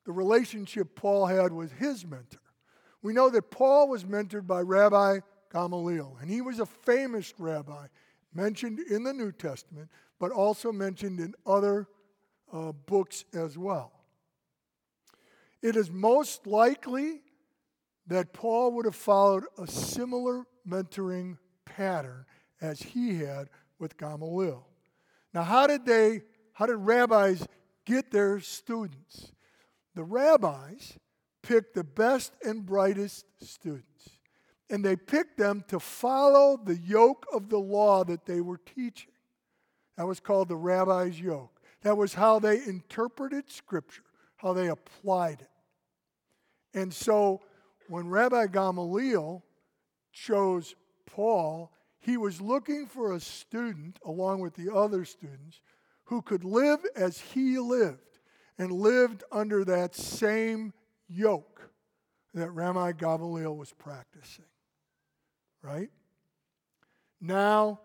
the 0.05 0.13
relationship 0.13 0.95
Paul 0.95 1.27
had 1.27 1.53
with 1.53 1.73
his 1.73 2.05
mentor. 2.05 2.40
We 3.03 3.13
know 3.13 3.31
that 3.31 3.51
Paul 3.51 3.89
was 3.89 4.05
mentored 4.05 4.47
by 4.47 4.61
Rabbi 4.61 5.21
Gamaliel, 5.53 6.19
and 6.21 6.31
he 6.31 6.41
was 6.41 6.61
a 6.61 6.67
famous 6.67 7.33
rabbi 7.39 7.87
mentioned 8.33 8.79
in 8.79 9.03
the 9.03 9.13
New 9.13 9.33
Testament, 9.33 9.89
but 10.19 10.31
also 10.31 10.71
mentioned 10.71 11.19
in 11.19 11.35
other 11.47 11.89
uh, 12.53 12.73
books 12.73 13.25
as 13.33 13.59
well. 13.59 13.93
It 15.63 15.77
is 15.77 15.91
most 15.91 16.47
likely 16.47 17.23
that 18.07 18.33
Paul 18.33 18.73
would 18.73 18.85
have 18.85 18.95
followed 18.95 19.45
a 19.59 19.67
similar 19.67 20.45
mentoring 20.67 21.39
pattern 21.65 22.27
as 22.61 22.83
he 22.83 23.19
had 23.19 23.49
with 23.79 23.97
Gamaliel. 23.97 24.67
Now, 25.33 25.43
how 25.43 25.67
did 25.67 25.87
they, 25.87 26.23
how 26.53 26.67
did 26.67 26.77
rabbis 26.77 27.47
get 27.85 28.11
their 28.11 28.41
students? 28.41 29.33
The 29.95 30.05
rabbis 30.05 30.99
picked 31.43 31.75
the 31.75 31.85
best 31.85 32.33
and 32.45 32.65
brightest 32.65 33.27
students, 33.43 34.11
and 34.69 34.85
they 34.85 34.97
picked 34.97 35.39
them 35.39 35.65
to 35.69 35.81
follow 35.81 36.59
the 36.63 36.77
yoke 36.77 37.27
of 37.33 37.49
the 37.49 37.59
law 37.59 38.05
that 38.05 38.27
they 38.27 38.41
were 38.41 38.59
teaching. 38.59 39.13
That 39.97 40.07
was 40.07 40.21
called 40.21 40.49
the 40.49 40.57
rabbi's 40.57 41.21
yoke. 41.21 41.61
That 41.83 41.97
was 41.97 42.15
how 42.15 42.39
they 42.39 42.63
interpreted 42.65 43.51
Scripture, 43.51 44.03
how 44.37 44.53
they 44.53 44.69
applied 44.69 45.41
it. 45.41 45.51
And 46.79 46.93
so 46.93 47.41
when 47.89 48.09
Rabbi 48.09 48.47
Gamaliel 48.47 49.43
chose 50.13 50.75
Paul, 51.07 51.73
he 51.99 52.17
was 52.17 52.41
looking 52.41 52.87
for 52.87 53.13
a 53.13 53.21
student, 53.21 53.99
along 54.05 54.41
with 54.41 54.55
the 54.55 54.73
other 54.75 55.05
students, 55.05 55.61
who 56.05 56.23
could 56.23 56.45
live 56.45 56.81
as 56.97 57.19
he 57.19 57.59
lived 57.59 58.19
and 58.59 58.73
lived 58.73 59.25
under 59.33 59.65
that 59.65 59.95
same 59.95 60.73
yoke 61.11 61.71
that 62.35 62.51
Rabbi 62.51 62.93
Gamaliel 62.93 63.57
was 63.57 63.73
practicing. 63.73 64.45
Right? 65.63 65.91
Now, 67.21 67.81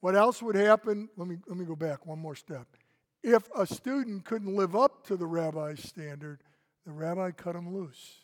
what 0.00 0.16
else 0.16 0.42
would 0.42 0.56
happen? 0.56 1.08
Let 1.16 1.28
me, 1.28 1.38
let 1.46 1.56
me 1.56 1.64
go 1.64 1.76
back 1.76 2.06
one 2.06 2.18
more 2.18 2.34
step. 2.34 2.66
If 3.22 3.48
a 3.56 3.66
student 3.66 4.24
couldn't 4.24 4.54
live 4.54 4.74
up 4.74 5.06
to 5.06 5.16
the 5.16 5.26
rabbi's 5.26 5.82
standard, 5.82 6.42
the 6.84 6.92
rabbi 6.92 7.30
cut 7.30 7.54
him 7.54 7.72
loose. 7.72 8.18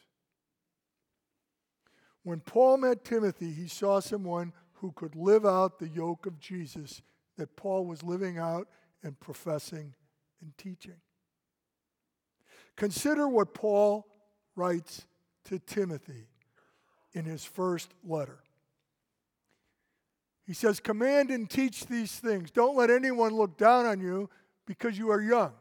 When 2.25 2.41
Paul 2.41 2.79
met 2.79 3.05
Timothy, 3.05 3.53
he 3.53 3.69
saw 3.69 4.01
someone 4.01 4.53
who 4.75 4.93
could 4.93 5.15
live 5.15 5.47
out 5.47 5.79
the 5.79 5.89
yoke 5.89 6.27
of 6.27 6.41
Jesus 6.41 7.01
that 7.37 7.57
Paul 7.57 7.87
was 7.87 8.03
living 8.03 8.39
out 8.39 8.69
and 9.03 9.19
professing 9.19 9.95
and 10.43 10.57
teaching. 10.59 11.01
Consider 12.79 13.27
what 13.27 13.55
Paul 13.55 14.07
writes 14.55 15.05
to 15.47 15.59
Timothy 15.59 16.29
in 17.13 17.25
his 17.25 17.45
first 17.45 17.93
letter. 18.07 18.39
He 20.47 20.55
says, 20.55 20.79
Command 20.79 21.31
and 21.31 21.51
teach 21.51 21.87
these 21.87 22.13
things. 22.13 22.53
Don't 22.53 22.77
let 22.77 22.89
anyone 22.89 23.35
look 23.35 23.59
down 23.59 23.85
on 23.85 24.01
you 24.01 24.31
because 24.65 24.97
you 24.97 25.11
are 25.11 25.21
young, 25.21 25.53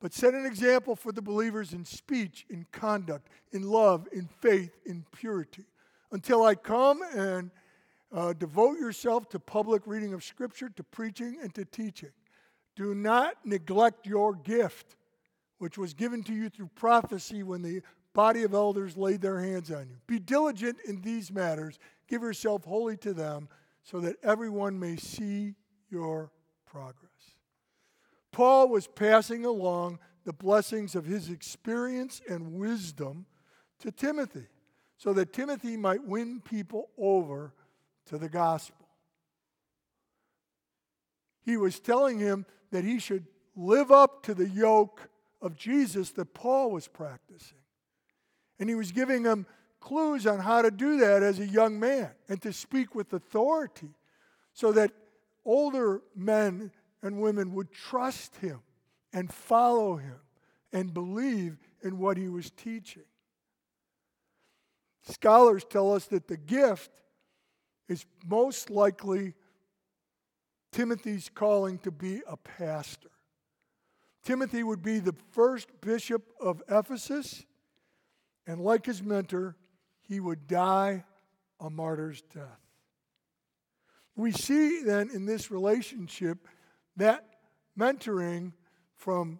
but 0.00 0.12
set 0.12 0.34
an 0.34 0.44
example 0.44 0.96
for 0.96 1.12
the 1.12 1.22
believers 1.22 1.72
in 1.72 1.84
speech, 1.84 2.44
in 2.50 2.66
conduct, 2.72 3.28
in 3.52 3.62
love, 3.62 4.08
in 4.12 4.26
faith, 4.40 4.76
in 4.84 5.04
purity. 5.12 5.66
Until 6.10 6.44
I 6.44 6.56
come 6.56 7.00
and 7.14 7.52
uh, 8.12 8.32
devote 8.32 8.80
yourself 8.80 9.28
to 9.28 9.38
public 9.38 9.82
reading 9.86 10.14
of 10.14 10.24
Scripture, 10.24 10.68
to 10.70 10.82
preaching, 10.82 11.38
and 11.40 11.54
to 11.54 11.64
teaching. 11.64 12.12
Do 12.74 12.92
not 12.92 13.34
neglect 13.44 14.04
your 14.04 14.34
gift, 14.34 14.96
which 15.58 15.78
was 15.78 15.94
given 15.94 16.22
to 16.24 16.34
you 16.34 16.48
through 16.48 16.70
prophecy 16.74 17.42
when 17.42 17.62
the 17.62 17.82
body 18.12 18.42
of 18.42 18.54
elders 18.54 18.96
laid 18.96 19.20
their 19.20 19.40
hands 19.40 19.70
on 19.70 19.88
you. 19.88 19.96
Be 20.06 20.18
diligent 20.18 20.78
in 20.86 21.02
these 21.02 21.30
matters. 21.30 21.78
Give 22.08 22.22
yourself 22.22 22.64
wholly 22.64 22.96
to 22.98 23.12
them, 23.12 23.48
so 23.82 24.00
that 24.00 24.16
everyone 24.22 24.78
may 24.78 24.96
see 24.96 25.54
your 25.90 26.30
progress. 26.66 27.10
Paul 28.32 28.68
was 28.68 28.86
passing 28.86 29.44
along 29.44 29.98
the 30.24 30.32
blessings 30.32 30.94
of 30.94 31.06
his 31.06 31.30
experience 31.30 32.20
and 32.28 32.54
wisdom 32.54 33.26
to 33.78 33.92
Timothy 33.92 34.48
so 34.98 35.12
that 35.12 35.32
Timothy 35.32 35.76
might 35.76 36.04
win 36.04 36.40
people 36.40 36.88
over 36.98 37.52
to 38.06 38.18
the 38.18 38.28
gospel. 38.28 38.88
He 41.44 41.56
was 41.56 41.78
telling 41.78 42.18
him 42.18 42.46
that 42.72 42.84
he 42.84 42.98
should 42.98 43.26
live 43.54 43.90
up 43.92 44.22
to 44.24 44.34
the 44.34 44.48
yoke 44.48 45.08
of 45.40 45.56
Jesus 45.56 46.10
that 46.10 46.34
Paul 46.34 46.70
was 46.70 46.88
practicing. 46.88 47.58
And 48.58 48.68
he 48.68 48.74
was 48.74 48.92
giving 48.92 49.24
him 49.24 49.46
clues 49.80 50.26
on 50.26 50.40
how 50.40 50.62
to 50.62 50.70
do 50.70 50.98
that 50.98 51.22
as 51.22 51.38
a 51.38 51.46
young 51.46 51.78
man 51.78 52.10
and 52.28 52.40
to 52.42 52.52
speak 52.52 52.94
with 52.94 53.12
authority 53.12 53.90
so 54.52 54.72
that 54.72 54.90
older 55.44 56.02
men 56.14 56.72
and 57.02 57.20
women 57.20 57.52
would 57.54 57.70
trust 57.70 58.36
him 58.36 58.60
and 59.12 59.32
follow 59.32 59.96
him 59.96 60.18
and 60.72 60.92
believe 60.92 61.58
in 61.82 61.98
what 61.98 62.16
he 62.16 62.28
was 62.28 62.50
teaching. 62.50 63.04
Scholars 65.02 65.64
tell 65.64 65.94
us 65.94 66.06
that 66.06 66.26
the 66.26 66.36
gift 66.36 66.90
is 67.88 68.04
most 68.26 68.70
likely 68.70 69.34
Timothy's 70.72 71.30
calling 71.32 71.78
to 71.78 71.90
be 71.90 72.22
a 72.26 72.36
pastor. 72.36 73.10
Timothy 74.26 74.64
would 74.64 74.82
be 74.82 74.98
the 74.98 75.14
first 75.30 75.68
bishop 75.80 76.24
of 76.40 76.60
Ephesus, 76.68 77.44
and 78.44 78.60
like 78.60 78.84
his 78.84 79.00
mentor, 79.00 79.54
he 80.00 80.18
would 80.18 80.48
die 80.48 81.04
a 81.60 81.70
martyr's 81.70 82.22
death. 82.34 82.58
We 84.16 84.32
see 84.32 84.82
then 84.82 85.10
in 85.10 85.26
this 85.26 85.52
relationship 85.52 86.48
that 86.96 87.24
mentoring 87.78 88.52
from 88.96 89.38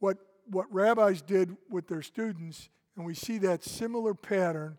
what, 0.00 0.18
what 0.50 0.66
rabbis 0.74 1.22
did 1.22 1.56
with 1.70 1.86
their 1.86 2.02
students 2.02 2.70
and 2.96 3.06
we 3.06 3.14
see 3.14 3.38
that 3.38 3.62
similar 3.62 4.12
pattern 4.12 4.76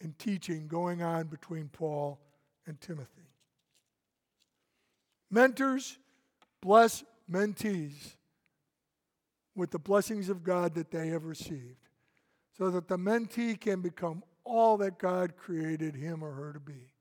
in 0.00 0.14
teaching 0.14 0.66
going 0.66 1.02
on 1.02 1.26
between 1.26 1.68
Paul 1.68 2.18
and 2.66 2.80
Timothy. 2.80 3.28
Mentors 5.30 5.98
bless 6.62 7.04
mentees 7.30 8.14
with 9.60 9.70
the 9.70 9.78
blessings 9.78 10.30
of 10.30 10.42
God 10.42 10.74
that 10.74 10.90
they 10.90 11.08
have 11.08 11.26
received 11.26 11.86
so 12.56 12.70
that 12.70 12.88
the 12.88 12.96
mentee 12.96 13.60
can 13.60 13.82
become 13.82 14.24
all 14.42 14.78
that 14.78 14.98
God 14.98 15.36
created 15.36 15.94
him 15.94 16.24
or 16.24 16.32
her 16.32 16.54
to 16.54 16.58
be. 16.58 16.94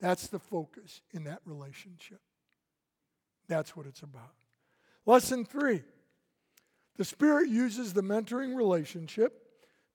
That's 0.00 0.28
the 0.28 0.38
focus 0.38 1.00
in 1.12 1.24
that 1.24 1.40
relationship. 1.44 2.20
That's 3.48 3.76
what 3.76 3.86
it's 3.86 4.02
about. 4.02 4.34
Lesson 5.04 5.44
three 5.44 5.82
the 6.96 7.04
Spirit 7.04 7.48
uses 7.48 7.92
the 7.92 8.04
mentoring 8.04 8.56
relationship 8.56 9.42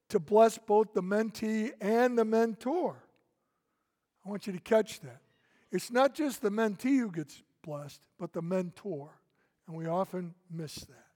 to 0.10 0.20
bless 0.20 0.58
both 0.58 0.94
the 0.94 1.02
mentee 1.02 1.72
and 1.80 2.17
the 2.17 2.26
mentor. 2.26 3.02
I 4.26 4.30
want 4.30 4.48
you 4.48 4.54
to 4.54 4.60
catch 4.60 5.00
that. 5.00 5.22
It's 5.72 5.91
not 5.91 6.13
just 6.13 6.41
the 6.41 6.52
mentee 6.52 7.00
who 7.00 7.10
gets 7.10 7.41
blessed, 7.63 8.02
but 8.20 8.34
the 8.34 8.41
mentor. 8.41 9.17
And 9.65 9.78
we 9.78 9.88
often 9.88 10.36
miss 10.52 10.76
that. 10.76 11.11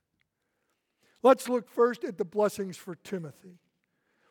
Let's 1.26 1.48
look 1.48 1.68
first 1.68 2.04
at 2.04 2.18
the 2.18 2.24
blessings 2.24 2.76
for 2.76 2.94
Timothy. 2.94 3.58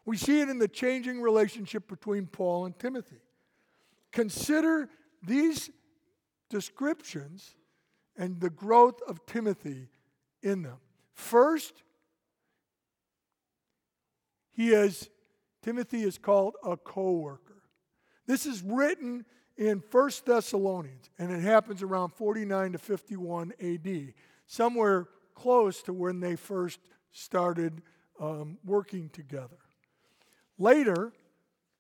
We 0.06 0.16
see 0.16 0.40
it 0.40 0.48
in 0.48 0.60
the 0.60 0.68
changing 0.70 1.22
relationship 1.22 1.90
between 1.90 2.26
Paul 2.26 2.68
and 2.68 2.80
Timothy. 2.80 3.20
Consider 4.14 4.88
these 5.22 5.70
descriptions 6.50 7.58
and 8.16 8.40
the 8.40 8.50
growth 8.50 9.02
of 9.10 9.26
Timothy 9.26 9.90
in 10.42 10.62
them. 10.62 10.78
First, 11.12 11.84
he 14.54 14.70
is, 14.70 15.10
Timothy 15.64 16.02
is 16.02 16.18
called 16.18 16.56
a 16.64 16.78
co 16.78 17.12
worker. 17.12 17.62
This 18.26 18.46
is 18.46 18.62
written 18.62 19.26
in 19.58 19.84
1 19.92 20.12
Thessalonians, 20.26 21.10
and 21.20 21.30
it 21.30 21.42
happens 21.42 21.84
around 21.84 22.14
49 22.14 22.72
to 22.72 22.78
51 22.78 23.52
AD, 23.62 24.14
somewhere 24.48 25.10
close 25.36 25.84
to 25.84 25.94
when 25.94 26.20
they 26.20 26.36
first 26.36 26.80
started 27.12 27.82
um, 28.20 28.58
working 28.66 29.10
together. 29.10 29.58
Later, 30.58 31.12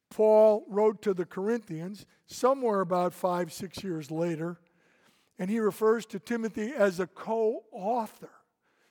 Paul 0.09 0.65
wrote 0.69 1.01
to 1.03 1.13
the 1.13 1.25
Corinthians, 1.25 2.05
somewhere 2.27 2.81
about 2.81 3.13
five, 3.13 3.51
six 3.51 3.83
years 3.83 4.11
later, 4.11 4.57
and 5.39 5.49
he 5.49 5.59
refers 5.59 6.05
to 6.07 6.19
Timothy 6.19 6.71
as 6.71 6.99
a 6.99 7.07
co 7.07 7.63
author. 7.71 8.29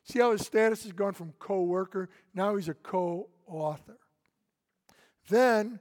See 0.04 0.18
how 0.18 0.32
his 0.32 0.42
status 0.42 0.82
has 0.82 0.92
gone 0.92 1.14
from 1.14 1.32
co 1.38 1.62
worker, 1.62 2.10
now 2.34 2.56
he's 2.56 2.68
a 2.68 2.74
co 2.74 3.28
author. 3.46 3.98
Then, 5.28 5.80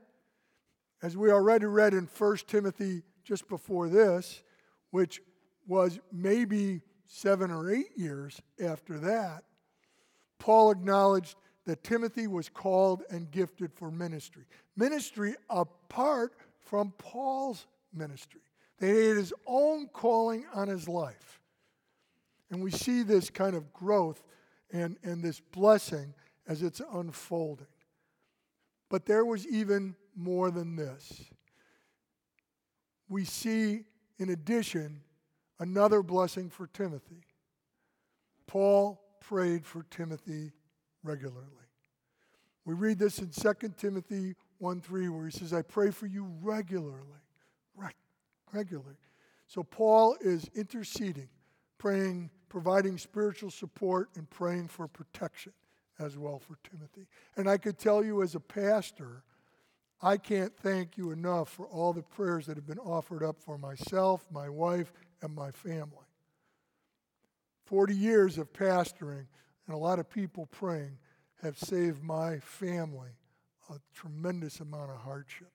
as 1.02 1.18
we 1.18 1.32
already 1.32 1.66
read 1.66 1.94
in 1.94 2.08
1 2.18 2.38
Timothy 2.48 3.04
just 3.26 3.50
before 3.50 3.90
this, 3.90 4.42
which 4.92 5.22
was 5.68 6.00
maybe 6.12 6.82
seven 7.08 7.52
or 7.52 7.72
eight 7.72 7.96
years 7.96 8.42
after 8.64 8.98
that, 9.00 9.44
Paul 10.40 10.72
acknowledged 10.72 11.36
that 11.66 11.84
Timothy 11.84 12.28
was 12.28 12.50
called 12.50 13.04
and 13.10 13.32
gifted 13.32 13.72
for 13.74 13.90
ministry. 13.90 14.44
Ministry 14.76 15.36
apart 15.50 16.34
from 16.60 16.94
Paul's 16.98 17.66
ministry. 17.94 18.42
He 18.80 18.88
had 18.88 19.18
his 19.18 19.34
own 19.48 19.88
calling 19.94 20.46
on 20.54 20.68
his 20.68 20.90
life. 20.90 21.40
And 22.52 22.62
we 22.62 22.72
see 22.72 23.04
this 23.04 23.30
kind 23.30 23.56
of 23.56 23.72
growth 23.72 24.22
and, 24.72 24.98
and 25.04 25.24
this 25.24 25.40
blessing 25.40 26.14
as 26.48 26.62
it's 26.62 26.82
unfolding. 26.94 27.68
But 28.90 29.06
there 29.06 29.26
was 29.26 29.48
even 29.48 29.96
more 30.16 30.52
than 30.52 30.76
this. 30.76 31.24
We 33.08 33.26
see, 33.26 33.86
in 34.20 34.30
addition, 34.30 35.02
another 35.60 36.02
blessing 36.04 36.50
for 36.50 36.68
Timothy. 36.68 37.24
Paul 38.48 39.02
prayed 39.22 39.66
for 39.66 39.84
Timothy 39.90 40.52
regularly. 41.04 41.48
We 42.66 42.76
read 42.76 43.00
this 43.00 43.20
in 43.20 43.30
2 43.30 43.74
Timothy 43.78 44.36
1 44.60 44.82
3, 44.82 45.10
where 45.10 45.26
he 45.26 45.32
says, 45.32 45.54
I 45.54 45.62
pray 45.62 45.92
for 45.92 46.08
you 46.08 46.32
regularly. 46.42 47.00
Regularly. 48.54 48.96
So 49.48 49.64
Paul 49.64 50.16
is 50.22 50.50
interceding, 50.54 51.30
praying 51.80 52.30
providing 52.54 53.00
spiritual 53.00 53.50
support 53.50 54.10
and 54.16 54.30
praying 54.30 54.68
for 54.68 54.88
protection 54.88 55.52
as 55.98 56.20
well 56.20 56.38
for 56.38 56.56
Timothy. 56.70 57.08
And 57.36 57.50
I 57.50 57.58
could 57.58 57.80
tell 57.80 58.06
you 58.06 58.22
as 58.22 58.36
a 58.36 58.40
pastor, 58.40 59.24
I 60.04 60.18
can't 60.18 60.54
thank 60.58 60.98
you 60.98 61.12
enough 61.12 61.48
for 61.48 61.66
all 61.66 61.94
the 61.94 62.04
prayers 62.04 62.46
that 62.48 62.58
have 62.58 62.68
been 62.68 62.78
offered 62.78 63.24
up 63.24 63.40
for 63.40 63.58
myself, 63.58 64.28
my 64.30 64.50
wife, 64.50 64.92
and 65.22 65.34
my 65.34 65.50
family. 65.52 65.88
40 67.68 67.96
years 67.96 68.38
of 68.38 68.52
pastoring 68.52 69.28
and 69.66 69.74
a 69.74 69.78
lot 69.78 70.00
of 70.00 70.10
people 70.10 70.46
praying 70.48 70.98
have 71.42 71.58
saved 71.58 72.04
my 72.04 72.40
family 72.40 73.12
a 73.70 73.76
tremendous 73.94 74.60
amount 74.60 74.92
of 74.92 74.98
hardship 74.98 75.54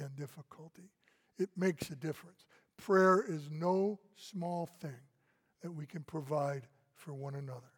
and 0.00 0.14
difficulty. 0.16 0.90
It 1.38 1.50
makes 1.56 1.88
a 1.90 1.94
difference. 1.94 2.46
Prayer 2.78 3.24
is 3.28 3.48
no 3.48 4.00
small 4.16 4.68
thing 4.80 5.00
that 5.62 5.70
we 5.70 5.86
can 5.86 6.02
provide 6.02 6.62
for 6.94 7.14
one 7.14 7.36
another. 7.36 7.70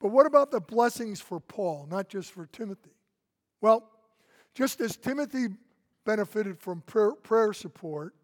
But 0.00 0.08
what 0.08 0.24
about 0.24 0.50
the 0.50 0.60
blessings 0.60 1.20
for 1.20 1.40
Paul, 1.40 1.86
not 1.90 2.08
just 2.08 2.32
for 2.32 2.46
Timothy? 2.46 2.96
Well, 3.60 3.90
just 4.56 4.80
as 4.80 4.96
Timothy 4.96 5.48
benefited 6.06 6.58
from 6.58 6.80
prayer, 6.80 7.12
prayer 7.12 7.52
support, 7.52 8.14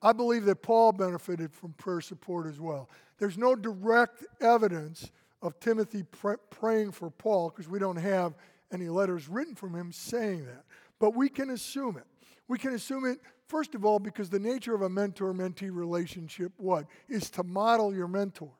I 0.00 0.12
believe 0.12 0.44
that 0.44 0.62
Paul 0.62 0.92
benefited 0.92 1.52
from 1.52 1.72
prayer 1.72 2.00
support 2.00 2.46
as 2.46 2.60
well. 2.60 2.88
There's 3.18 3.36
no 3.36 3.56
direct 3.56 4.24
evidence 4.40 5.10
of 5.42 5.58
Timothy 5.58 6.04
pr- 6.04 6.34
praying 6.50 6.92
for 6.92 7.10
Paul 7.10 7.50
because 7.50 7.68
we 7.68 7.80
don't 7.80 7.96
have 7.96 8.34
any 8.72 8.88
letters 8.88 9.28
written 9.28 9.56
from 9.56 9.74
him 9.74 9.90
saying 9.90 10.46
that. 10.46 10.64
But 11.00 11.16
we 11.16 11.28
can 11.28 11.50
assume 11.50 11.96
it. 11.96 12.04
We 12.46 12.56
can 12.56 12.72
assume 12.74 13.04
it, 13.04 13.18
first 13.48 13.74
of 13.74 13.84
all, 13.84 13.98
because 13.98 14.30
the 14.30 14.38
nature 14.38 14.74
of 14.74 14.82
a 14.82 14.88
mentor 14.88 15.34
mentee 15.34 15.74
relationship, 15.74 16.52
what? 16.58 16.86
Is 17.08 17.28
to 17.30 17.42
model 17.42 17.92
your 17.92 18.08
mentor. 18.08 18.52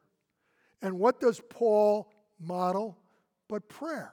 And 0.83 0.99
what 0.99 1.21
does 1.21 1.41
Paul 1.51 2.11
model? 2.41 2.99
But 3.49 3.69
prayer. 3.69 4.13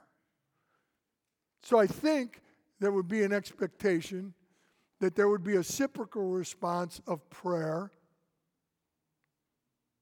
So 1.62 1.78
I 1.78 1.88
think 1.88 2.40
there 2.82 2.90
would 2.90 3.06
be 3.06 3.22
an 3.22 3.32
expectation 3.32 4.34
that 4.98 5.14
there 5.14 5.28
would 5.28 5.44
be 5.44 5.54
a 5.54 5.58
reciprocal 5.58 6.30
response 6.30 7.00
of 7.06 7.30
prayer 7.30 7.92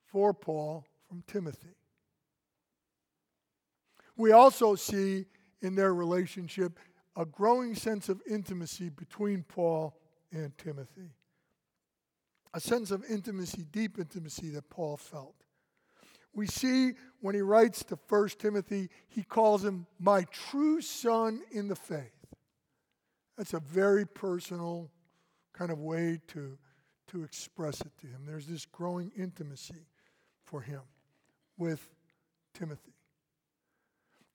for 0.07 0.33
Paul 0.33 0.87
from 1.07 1.23
Timothy. 1.27 1.77
We 4.17 4.33
also 4.33 4.77
see 4.77 5.27
in 5.61 5.75
their 5.75 5.93
relationship 5.93 6.79
a 7.17 7.27
growing 7.27 7.75
sense 7.75 8.09
of 8.09 8.23
intimacy 8.27 8.89
between 8.89 9.43
Paul 9.43 9.95
and 10.33 10.57
Timothy. 10.57 11.11
A 12.55 12.61
sense 12.61 12.91
of 12.91 13.05
intimacy, 13.11 13.67
deep 13.71 13.99
intimacy 13.99 14.49
that 14.53 14.71
Paul 14.71 14.97
felt. 14.97 15.35
We 16.33 16.47
see 16.47 16.93
when 17.21 17.35
he 17.35 17.43
writes 17.43 17.85
to 17.85 17.99
1 18.09 18.29
Timothy, 18.39 18.89
he 19.07 19.23
calls 19.23 19.63
him 19.63 19.87
my 19.99 20.23
true 20.33 20.81
son 20.81 21.43
in 21.53 21.69
the 21.69 21.77
faith. 21.77 22.20
That's 23.41 23.55
a 23.55 23.61
very 23.61 24.05
personal 24.05 24.91
kind 25.55 25.71
of 25.71 25.79
way 25.79 26.21
to, 26.27 26.59
to 27.07 27.25
express 27.25 27.81
it 27.81 27.91
to 28.03 28.07
him. 28.07 28.25
There's 28.27 28.45
this 28.45 28.67
growing 28.67 29.11
intimacy 29.17 29.87
for 30.45 30.61
him 30.61 30.83
with 31.57 31.89
Timothy. 32.53 32.93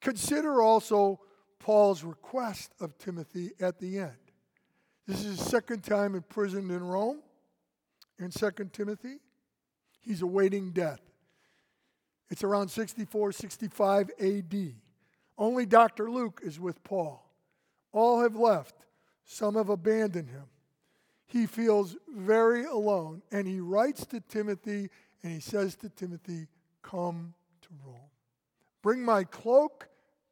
Consider 0.01 0.59
also 0.59 1.19
Paul's 1.59 2.03
request 2.03 2.71
of 2.79 2.97
Timothy 2.97 3.51
at 3.59 3.77
the 3.77 3.99
end. 3.99 4.17
This 5.05 5.19
is 5.19 5.37
his 5.37 5.49
second 5.49 5.83
time 5.83 6.15
imprisoned 6.15 6.71
in 6.71 6.83
Rome 6.83 7.19
in 8.17 8.31
2 8.31 8.49
Timothy. 8.73 9.19
He's 10.01 10.23
awaiting 10.23 10.71
death. 10.71 11.01
It's 12.31 12.43
around 12.43 12.69
64, 12.69 13.33
65 13.33 14.09
AD. 14.19 14.73
Only 15.37 15.67
Dr. 15.67 16.09
Luke 16.09 16.41
is 16.43 16.59
with 16.59 16.83
Paul. 16.83 17.21
All 17.91 18.23
have 18.23 18.35
left, 18.35 18.73
some 19.25 19.55
have 19.55 19.69
abandoned 19.69 20.29
him. 20.29 20.45
He 21.25 21.47
feels 21.47 21.97
very 22.07 22.65
alone, 22.65 23.23
and 23.31 23.47
he 23.47 23.59
writes 23.59 24.05
to 24.07 24.21
Timothy 24.21 24.89
and 25.25 25.33
he 25.33 25.39
says 25.39 25.75
to 25.77 25.89
Timothy, 25.89 26.47
Come 26.83 27.33
to 27.63 27.69
Rome. 27.83 28.11
Bring 28.83 29.03
my 29.03 29.23
cloak 29.23 29.89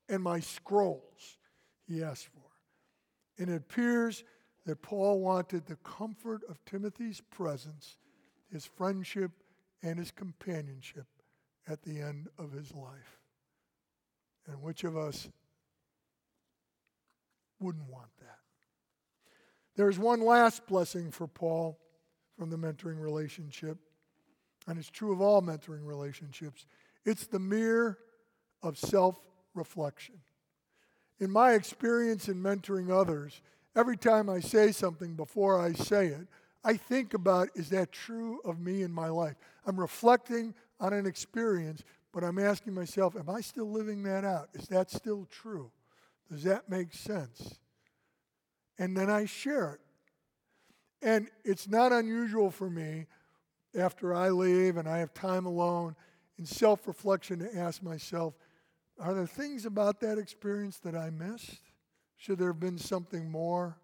and 0.07 0.21
my 0.21 0.39
scrolls, 0.39 1.39
he 1.87 2.03
asks 2.03 2.29
for. 2.31 3.41
And 3.41 3.49
it 3.49 3.55
appears 3.55 4.23
that 4.67 4.83
Paul 4.83 5.19
wanted 5.19 5.65
the 5.65 5.77
comfort 5.77 6.41
of 6.47 6.63
Timothy's 6.65 7.21
presence, 7.21 7.97
his 8.51 8.67
friendship, 8.67 9.31
and 9.81 9.97
his 9.97 10.11
companionship 10.11 11.07
at 11.67 11.81
the 11.81 11.99
end 11.99 12.27
of 12.37 12.51
his 12.51 12.71
life. 12.75 13.19
And 14.45 14.61
which 14.61 14.83
of 14.83 14.95
us 14.95 15.27
wouldn't 17.59 17.89
want 17.89 18.15
that? 18.19 18.42
There's 19.75 19.97
one 19.97 20.21
last 20.21 20.67
blessing 20.67 21.11
for 21.11 21.27
Paul 21.27 21.79
from 22.37 22.49
the 22.49 22.57
mentoring 22.57 23.01
relationship, 23.01 23.77
and 24.67 24.77
it's 24.77 24.89
true 24.89 25.11
of 25.11 25.21
all 25.21 25.41
mentoring 25.41 25.85
relationships. 25.85 26.65
It's 27.05 27.25
the 27.25 27.39
mirror 27.39 27.97
of 28.61 28.77
self 28.77 29.19
reflection. 29.53 30.15
In 31.19 31.31
my 31.31 31.53
experience 31.53 32.27
in 32.27 32.41
mentoring 32.41 32.91
others, 32.91 33.41
every 33.75 33.97
time 33.97 34.29
I 34.29 34.39
say 34.39 34.71
something 34.71 35.15
before 35.15 35.59
I 35.59 35.73
say 35.73 36.07
it, 36.07 36.27
I 36.63 36.77
think 36.77 37.13
about 37.13 37.49
is 37.55 37.69
that 37.69 37.91
true 37.91 38.39
of 38.45 38.59
me 38.59 38.83
in 38.83 38.91
my 38.91 39.09
life? 39.09 39.35
I'm 39.65 39.79
reflecting 39.79 40.53
on 40.79 40.93
an 40.93 41.05
experience, 41.05 41.83
but 42.13 42.23
I'm 42.23 42.39
asking 42.39 42.73
myself, 42.73 43.15
am 43.15 43.29
I 43.29 43.41
still 43.41 43.69
living 43.69 44.03
that 44.03 44.23
out? 44.23 44.49
Is 44.53 44.67
that 44.67 44.91
still 44.91 45.27
true? 45.29 45.71
Does 46.31 46.43
that 46.43 46.69
make 46.69 46.93
sense? 46.93 47.59
And 48.77 48.95
then 48.97 49.09
I 49.09 49.25
share 49.25 49.73
it. 49.73 49.79
And 51.01 51.27
it's 51.43 51.67
not 51.67 51.91
unusual 51.91 52.49
for 52.49 52.69
me 52.69 53.07
after 53.77 54.13
I 54.13 54.29
leave 54.29 54.77
and 54.77 54.87
I 54.87 54.99
have 54.99 55.13
time 55.13 55.45
alone 55.45 55.95
in 56.37 56.45
self 56.45 56.87
reflection 56.87 57.39
to 57.39 57.57
ask 57.57 57.83
myself, 57.83 58.33
are 58.99 59.13
there 59.13 59.27
things 59.27 59.65
about 59.65 59.99
that 60.01 60.17
experience 60.17 60.79
that 60.79 60.95
I 60.95 61.09
missed? 61.09 61.61
Should 62.15 62.39
there 62.39 62.49
have 62.49 62.59
been 62.59 62.77
something 62.77 63.29
more? 63.29 63.77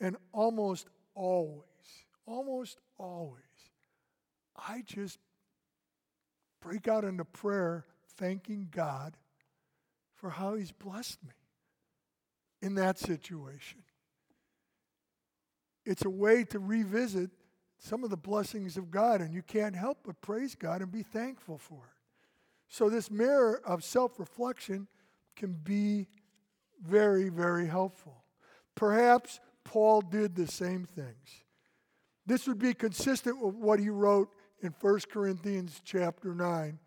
And 0.00 0.16
almost 0.32 0.88
always, 1.14 1.62
almost 2.26 2.78
always, 2.98 3.42
I 4.56 4.82
just 4.86 5.18
break 6.60 6.88
out 6.88 7.04
into 7.04 7.24
prayer 7.24 7.84
thanking 8.16 8.68
God 8.70 9.16
for 10.14 10.30
how 10.30 10.54
He's 10.54 10.72
blessed 10.72 11.22
me 11.22 11.34
in 12.62 12.76
that 12.76 12.98
situation. 12.98 13.82
It's 15.84 16.04
a 16.04 16.10
way 16.10 16.44
to 16.44 16.58
revisit 16.58 17.30
some 17.78 18.04
of 18.04 18.10
the 18.10 18.16
blessings 18.16 18.76
of 18.76 18.90
God, 18.90 19.20
and 19.20 19.34
you 19.34 19.42
can't 19.42 19.74
help 19.74 19.98
but 20.04 20.20
praise 20.20 20.54
God 20.54 20.82
and 20.82 20.92
be 20.92 21.02
thankful 21.02 21.58
for 21.58 21.74
it. 21.74 22.00
So, 22.68 22.88
this 22.88 23.10
mirror 23.10 23.60
of 23.64 23.82
self 23.82 24.18
reflection 24.18 24.86
can 25.36 25.52
be 25.52 26.06
very, 26.80 27.28
very 27.28 27.66
helpful. 27.66 28.22
Perhaps 28.74 29.40
Paul 29.64 30.00
did 30.00 30.34
the 30.34 30.46
same 30.46 30.84
things. 30.84 31.44
This 32.24 32.46
would 32.46 32.58
be 32.58 32.74
consistent 32.74 33.40
with 33.40 33.54
what 33.54 33.80
he 33.80 33.90
wrote 33.90 34.28
in 34.60 34.74
1 34.80 35.00
Corinthians 35.10 35.80
chapter 35.84 36.34
9 36.34 36.78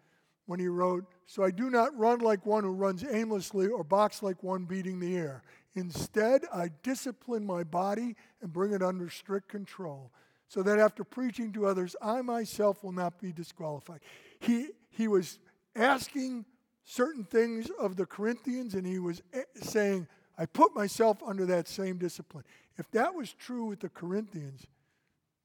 when 0.46 0.60
he 0.60 0.68
wrote, 0.68 1.06
So 1.26 1.44
I 1.44 1.52
do 1.52 1.70
not 1.70 1.98
run 1.98 2.20
like 2.20 2.46
one 2.46 2.64
who 2.64 2.72
runs 2.72 3.04
aimlessly 3.04 3.68
or 3.68 3.84
box 3.84 4.24
like 4.24 4.44
one 4.44 4.66
beating 4.66 5.00
the 5.00 5.16
air. 5.16 5.44
Instead, 5.76 6.44
I 6.54 6.70
discipline 6.84 7.46
my 7.46 7.64
body 7.64 8.16
and 8.42 8.52
bring 8.52 8.72
it 8.72 8.82
under 8.82 9.10
strict 9.10 9.50
control, 9.50 10.12
so 10.48 10.64
that 10.64 10.80
after 10.80 11.04
preaching 11.04 11.52
to 11.54 11.66
others, 11.66 11.96
I 12.02 12.22
myself 12.22 12.84
will 12.84 12.94
not 12.94 13.20
be 13.20 13.34
disqualified. 13.34 14.00
He, 14.40 14.70
he 14.90 15.08
was 15.08 15.40
asking 15.76 16.46
certain 16.86 17.26
things 17.26 17.70
of 17.78 17.98
the 17.98 18.06
Corinthians, 18.06 18.74
and 18.74 18.86
he 18.86 19.00
was 19.00 19.22
eh, 19.34 19.42
saying, 19.62 20.08
I 20.38 20.46
put 20.46 20.74
myself 20.76 21.18
under 21.26 21.46
that 21.48 21.68
same 21.68 21.98
discipline. 21.98 22.46
If 22.78 22.90
that 22.92 23.14
was 23.14 23.34
true 23.34 23.66
with 23.66 23.80
the 23.82 23.90
Corinthians, 23.90 24.68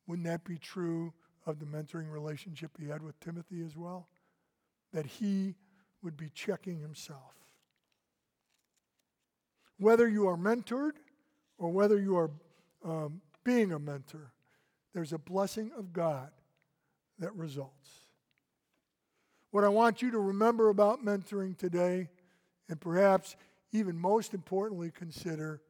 wouldn't 0.07 0.27
that 0.27 0.45
be 0.45 0.59
true 0.59 1.13
of 1.47 1.59
the 1.59 1.67
mentoring 1.67 2.11
relationship 2.11 2.73
he 2.79 2.89
had 2.89 3.03
with 3.03 3.19
Timothy 3.21 3.63
as 3.65 3.77
well? 3.77 4.09
That 4.93 5.07
he 5.07 5.55
would 6.03 6.17
be 6.17 6.31
checking 6.31 6.81
himself. 6.81 7.40
Whether 9.81 10.07
you 10.09 10.29
are 10.29 10.37
mentored 10.37 10.93
or 11.59 11.71
whether 11.71 11.99
you 11.99 12.17
are 12.17 12.31
um, 12.85 13.23
being 13.45 13.73
a 13.73 13.79
mentor, 13.79 14.33
there's 14.93 15.15
a 15.15 15.19
blessing 15.19 15.71
of 15.77 15.93
God 15.93 16.31
that 17.19 17.35
results. 17.35 17.89
What 19.51 19.65
I 19.65 19.69
want 19.69 20.03
you 20.03 20.11
to 20.11 20.19
remember 20.19 20.69
about 20.69 21.05
mentoring 21.05 21.57
today, 21.57 22.09
and 22.69 22.81
perhaps 22.81 23.37
even 23.73 23.99
most 23.99 24.35
importantly 24.35 24.91
consider, 24.91 25.63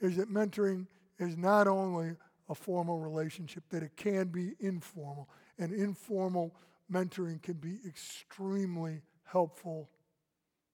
is 0.00 0.16
that 0.16 0.30
mentoring 0.30 0.86
is 1.18 1.36
not 1.36 1.66
only 1.66 2.12
a 2.48 2.54
formal 2.54 3.00
relationship, 3.00 3.64
that 3.70 3.82
it 3.82 3.96
can 3.96 4.28
be 4.28 4.52
informal. 4.60 5.30
And 5.58 5.72
informal 5.72 6.54
mentoring 6.92 7.42
can 7.42 7.54
be 7.54 7.78
extremely 7.86 9.00
helpful 9.24 9.88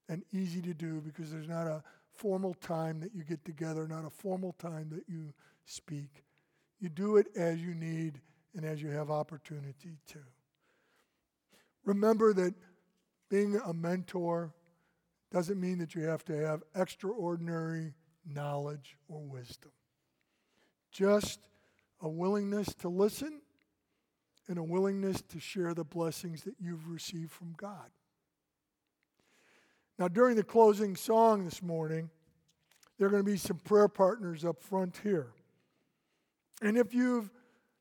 and 0.09 0.23
easy 0.33 0.61
to 0.61 0.73
do 0.73 1.01
because 1.01 1.31
there's 1.31 1.47
not 1.47 1.65
a 1.65 1.81
formal 2.15 2.53
time 2.53 2.99
that 3.01 3.13
you 3.13 3.23
get 3.23 3.43
together, 3.45 3.87
not 3.87 4.05
a 4.05 4.09
formal 4.09 4.53
time 4.53 4.89
that 4.91 5.03
you 5.07 5.33
speak. 5.65 6.23
You 6.79 6.89
do 6.89 7.17
it 7.17 7.27
as 7.35 7.61
you 7.61 7.73
need 7.73 8.19
and 8.55 8.65
as 8.65 8.81
you 8.81 8.89
have 8.89 9.09
opportunity 9.09 9.97
to. 10.07 10.19
Remember 11.85 12.33
that 12.33 12.53
being 13.29 13.59
a 13.65 13.73
mentor 13.73 14.53
doesn't 15.31 15.59
mean 15.59 15.79
that 15.79 15.95
you 15.95 16.03
have 16.03 16.23
to 16.25 16.35
have 16.35 16.61
extraordinary 16.75 17.93
knowledge 18.25 18.97
or 19.07 19.21
wisdom. 19.21 19.71
Just 20.91 21.39
a 22.01 22.07
willingness 22.07 22.73
to 22.75 22.89
listen 22.89 23.41
and 24.47 24.57
a 24.57 24.63
willingness 24.63 25.21
to 25.21 25.39
share 25.39 25.73
the 25.73 25.83
blessings 25.83 26.43
that 26.43 26.55
you've 26.59 26.87
received 26.87 27.31
from 27.31 27.53
God. 27.57 27.89
Now, 29.99 30.07
during 30.07 30.35
the 30.35 30.43
closing 30.43 30.95
song 30.95 31.45
this 31.45 31.61
morning, 31.61 32.09
there 32.97 33.07
are 33.07 33.11
going 33.11 33.23
to 33.23 33.31
be 33.31 33.37
some 33.37 33.57
prayer 33.57 33.87
partners 33.87 34.43
up 34.43 34.61
front 34.61 34.99
here. 35.03 35.33
And 36.61 36.77
if 36.77 36.93
you've 36.93 37.29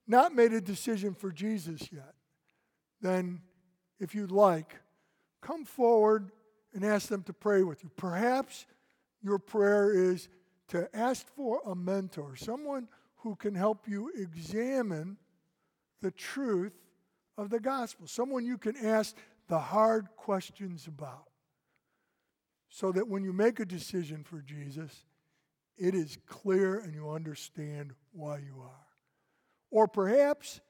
not 0.07 0.35
made 0.35 0.53
a 0.53 0.61
decision 0.61 1.15
for 1.15 1.31
Jesus 1.31 1.89
yet, 1.93 2.15
then 3.01 3.41
if 3.99 4.15
you'd 4.15 4.33
like, 4.33 4.77
come 5.41 5.65
forward 5.65 6.31
and 6.75 6.85
ask 6.85 7.09
them 7.09 7.23
to 7.25 7.33
pray 7.33 7.63
with 7.63 7.83
you. 7.83 7.91
Perhaps 7.97 8.67
your 9.23 9.39
prayer 9.39 9.93
is 9.93 10.29
to 10.69 10.89
ask 10.97 11.27
for 11.37 11.61
a 11.67 11.75
mentor, 11.75 12.37
someone 12.37 12.89
who 13.17 13.37
can 13.37 13.55
help 13.55 13.89
you 13.89 14.11
examine 14.17 15.17
the 16.01 16.11
truth 16.11 16.73
of 17.39 17.51
the 17.51 17.61
gospel, 17.61 18.07
someone 18.07 18.45
you 18.45 18.59
can 18.59 18.77
ask 18.77 19.17
the 19.49 19.59
hard 19.59 20.09
questions 20.17 20.87
about. 20.87 21.29
So 22.75 22.91
that 22.93 23.07
when 23.07 23.23
you 23.23 23.35
make 23.35 23.61
a 23.61 23.67
decision 23.67 24.25
for 24.25 24.41
Jesus, 24.41 25.05
it 25.77 25.95
is 25.95 26.17
clear 26.27 26.79
and 26.79 26.95
you 26.95 27.11
understand 27.11 27.93
why 28.13 28.39
you 28.39 28.63
are. 28.63 28.87
Or 29.71 29.87
perhaps 29.87 30.63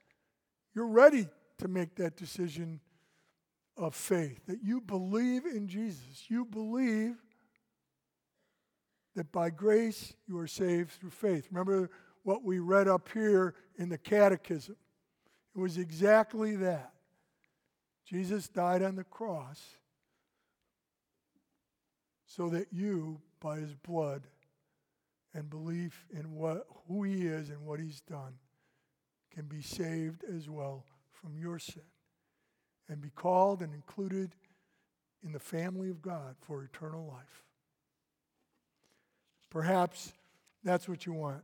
you're 0.75 0.89
ready 0.89 1.29
to 1.59 1.69
make 1.69 1.95
that 1.97 2.17
decision 2.17 2.81
of 3.77 3.95
faith, 3.95 4.41
that 4.47 4.65
you 4.65 4.81
believe 4.81 5.47
in 5.47 5.69
Jesus. 5.69 6.25
You 6.27 6.45
believe 6.45 7.15
that 9.15 9.31
by 9.31 9.51
grace 9.51 10.13
you 10.27 10.37
are 10.39 10.49
saved 10.49 10.91
through 10.91 11.11
faith. 11.11 11.47
Remember 11.53 11.89
what 12.25 12.43
we 12.43 12.59
read 12.59 12.89
up 12.89 13.11
here 13.15 13.55
in 13.79 13.89
the 13.89 13.99
catechism? 13.99 14.75
It 15.55 15.61
was 15.61 15.79
exactly 15.79 16.57
that. 16.57 16.95
Jesus 18.05 18.49
died 18.49 18.83
on 18.83 18.97
the 18.97 19.05
cross 19.05 19.77
so 22.35 22.49
that 22.49 22.66
you, 22.72 23.20
by 23.41 23.57
his 23.57 23.74
blood 23.74 24.22
and 25.35 25.51
belief 25.51 26.07
in 26.18 26.33
what, 26.33 26.66
who 26.89 27.03
he 27.03 27.26
is 27.26 27.51
and 27.51 27.66
what 27.66 27.78
he's 27.78 28.01
done, 28.01 28.33
can 29.35 29.45
be 29.45 29.61
saved 29.61 30.24
as 30.24 30.49
well 30.49 30.85
from 31.11 31.37
your 31.37 31.59
sin 31.59 31.83
and 32.89 33.03
be 33.03 33.11
called 33.11 33.61
and 33.61 33.74
included 33.74 34.35
in 35.22 35.33
the 35.33 35.39
family 35.39 35.91
of 35.91 36.01
God 36.01 36.37
for 36.41 36.64
eternal 36.64 37.07
life. 37.07 37.43
Perhaps 39.51 40.14
that's 40.64 40.89
what 40.89 41.05
you 41.05 41.12
want. 41.12 41.43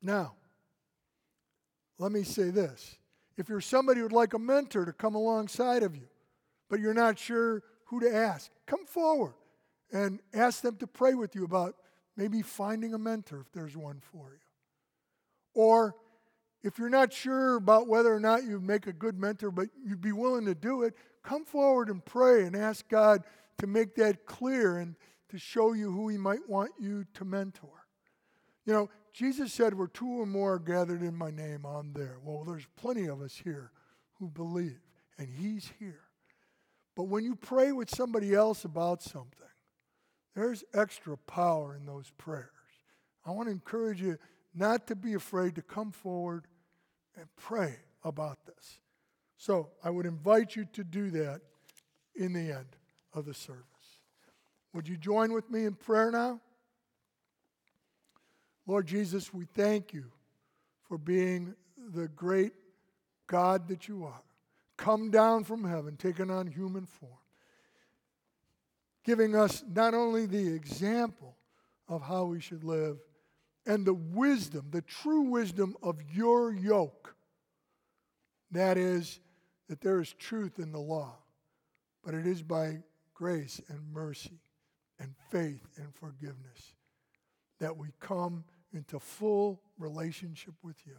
Now, 0.00 0.34
let 1.98 2.12
me 2.12 2.22
say 2.22 2.50
this. 2.50 2.96
If 3.36 3.48
you're 3.48 3.60
somebody 3.60 4.00
who'd 4.00 4.12
like 4.12 4.34
a 4.34 4.38
mentor 4.38 4.84
to 4.84 4.92
come 4.92 5.16
alongside 5.16 5.82
of 5.82 5.96
you, 5.96 6.08
but 6.68 6.78
you're 6.78 6.94
not 6.94 7.18
sure 7.18 7.64
who 7.86 7.98
to 8.00 8.14
ask, 8.14 8.50
come 8.66 8.86
forward 8.86 9.34
and 9.92 10.20
ask 10.34 10.62
them 10.62 10.76
to 10.76 10.86
pray 10.86 11.14
with 11.14 11.34
you 11.34 11.44
about 11.44 11.74
maybe 12.16 12.42
finding 12.42 12.94
a 12.94 12.98
mentor 12.98 13.40
if 13.40 13.52
there's 13.52 13.76
one 13.76 14.00
for 14.00 14.32
you. 14.32 14.40
Or 15.54 15.94
if 16.62 16.78
you're 16.78 16.90
not 16.90 17.12
sure 17.12 17.56
about 17.56 17.86
whether 17.86 18.12
or 18.12 18.20
not 18.20 18.44
you 18.44 18.60
make 18.60 18.86
a 18.86 18.92
good 18.92 19.18
mentor, 19.18 19.50
but 19.50 19.68
you'd 19.84 20.00
be 20.00 20.12
willing 20.12 20.44
to 20.46 20.54
do 20.54 20.82
it, 20.82 20.94
come 21.22 21.44
forward 21.44 21.88
and 21.88 22.04
pray 22.04 22.42
and 22.42 22.56
ask 22.56 22.88
God 22.88 23.22
to 23.58 23.66
make 23.66 23.94
that 23.96 24.26
clear 24.26 24.78
and 24.78 24.96
to 25.30 25.38
show 25.38 25.72
you 25.72 25.92
who 25.92 26.08
He 26.08 26.18
might 26.18 26.48
want 26.48 26.72
you 26.80 27.04
to 27.14 27.24
mentor. 27.24 27.86
You 28.64 28.72
know, 28.72 28.90
Jesus 29.12 29.52
said, 29.52 29.74
Where 29.74 29.86
two 29.86 30.06
or 30.06 30.26
more 30.26 30.54
are 30.54 30.58
gathered 30.58 31.02
in 31.02 31.14
my 31.14 31.30
name, 31.30 31.64
I'm 31.64 31.92
there. 31.92 32.18
Well, 32.22 32.44
there's 32.44 32.66
plenty 32.76 33.06
of 33.06 33.22
us 33.22 33.40
here 33.42 33.72
who 34.18 34.28
believe, 34.28 34.78
and 35.18 35.28
He's 35.28 35.70
here. 35.78 36.02
But 36.96 37.04
when 37.04 37.24
you 37.24 37.36
pray 37.36 37.72
with 37.72 37.94
somebody 37.94 38.34
else 38.34 38.64
about 38.64 39.02
something, 39.02 39.47
there's 40.34 40.64
extra 40.74 41.16
power 41.16 41.74
in 41.74 41.86
those 41.86 42.10
prayers. 42.18 42.48
I 43.24 43.30
want 43.30 43.48
to 43.48 43.52
encourage 43.52 44.00
you 44.00 44.18
not 44.54 44.86
to 44.88 44.96
be 44.96 45.14
afraid 45.14 45.54
to 45.56 45.62
come 45.62 45.90
forward 45.90 46.46
and 47.16 47.26
pray 47.36 47.76
about 48.04 48.46
this. 48.46 48.78
So 49.36 49.70
I 49.84 49.90
would 49.90 50.06
invite 50.06 50.56
you 50.56 50.66
to 50.72 50.84
do 50.84 51.10
that 51.10 51.40
in 52.14 52.32
the 52.32 52.52
end 52.52 52.76
of 53.14 53.24
the 53.24 53.34
service. 53.34 53.64
Would 54.72 54.88
you 54.88 54.96
join 54.96 55.32
with 55.32 55.50
me 55.50 55.64
in 55.64 55.74
prayer 55.74 56.10
now? 56.10 56.40
Lord 58.66 58.86
Jesus, 58.86 59.32
we 59.32 59.46
thank 59.54 59.94
you 59.94 60.04
for 60.88 60.98
being 60.98 61.54
the 61.94 62.08
great 62.08 62.52
God 63.26 63.68
that 63.68 63.88
you 63.88 64.04
are. 64.04 64.22
Come 64.76 65.10
down 65.10 65.44
from 65.44 65.64
heaven, 65.64 65.96
taking 65.96 66.30
on 66.30 66.46
human 66.46 66.86
form, 66.86 67.12
giving 69.08 69.34
us 69.34 69.64
not 69.74 69.94
only 69.94 70.26
the 70.26 70.54
example 70.54 71.34
of 71.88 72.02
how 72.02 72.24
we 72.24 72.38
should 72.38 72.62
live, 72.62 72.98
and 73.64 73.86
the 73.86 73.94
wisdom, 73.94 74.66
the 74.70 74.82
true 74.82 75.22
wisdom 75.22 75.74
of 75.82 75.96
your 76.12 76.52
yoke. 76.52 77.14
That 78.50 78.76
is, 78.76 79.18
that 79.70 79.80
there 79.80 80.02
is 80.02 80.12
truth 80.12 80.58
in 80.58 80.72
the 80.72 80.78
law, 80.78 81.16
but 82.04 82.12
it 82.12 82.26
is 82.26 82.42
by 82.42 82.80
grace 83.14 83.62
and 83.68 83.80
mercy 83.94 84.42
and 85.00 85.14
faith 85.30 85.66
and 85.78 85.94
forgiveness 85.94 86.74
that 87.60 87.78
we 87.78 87.88
come 88.00 88.44
into 88.74 89.00
full 89.00 89.62
relationship 89.78 90.52
with 90.62 90.76
you. 90.84 90.98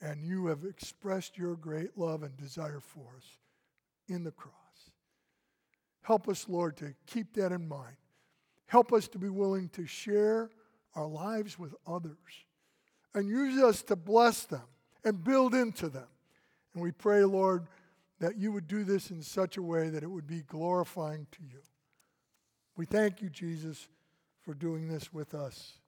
And 0.00 0.24
you 0.24 0.46
have 0.46 0.64
expressed 0.64 1.38
your 1.38 1.54
great 1.54 1.96
love 1.96 2.24
and 2.24 2.36
desire 2.36 2.80
for 2.80 3.06
us 3.16 3.38
in 4.08 4.24
the 4.24 4.32
cross. 4.32 4.61
Help 6.02 6.28
us, 6.28 6.48
Lord, 6.48 6.76
to 6.78 6.94
keep 7.06 7.34
that 7.34 7.52
in 7.52 7.68
mind. 7.68 7.96
Help 8.66 8.92
us 8.92 9.08
to 9.08 9.18
be 9.18 9.28
willing 9.28 9.68
to 9.70 9.86
share 9.86 10.50
our 10.94 11.06
lives 11.06 11.58
with 11.58 11.74
others 11.86 12.16
and 13.14 13.28
use 13.28 13.62
us 13.62 13.82
to 13.82 13.96
bless 13.96 14.44
them 14.44 14.62
and 15.04 15.22
build 15.22 15.54
into 15.54 15.88
them. 15.88 16.08
And 16.74 16.82
we 16.82 16.90
pray, 16.90 17.24
Lord, 17.24 17.66
that 18.20 18.36
you 18.36 18.52
would 18.52 18.66
do 18.66 18.84
this 18.84 19.10
in 19.10 19.22
such 19.22 19.56
a 19.56 19.62
way 19.62 19.88
that 19.90 20.02
it 20.02 20.10
would 20.10 20.26
be 20.26 20.42
glorifying 20.42 21.26
to 21.32 21.42
you. 21.42 21.60
We 22.76 22.86
thank 22.86 23.20
you, 23.20 23.28
Jesus, 23.28 23.88
for 24.42 24.54
doing 24.54 24.88
this 24.88 25.12
with 25.12 25.34
us 25.34 25.78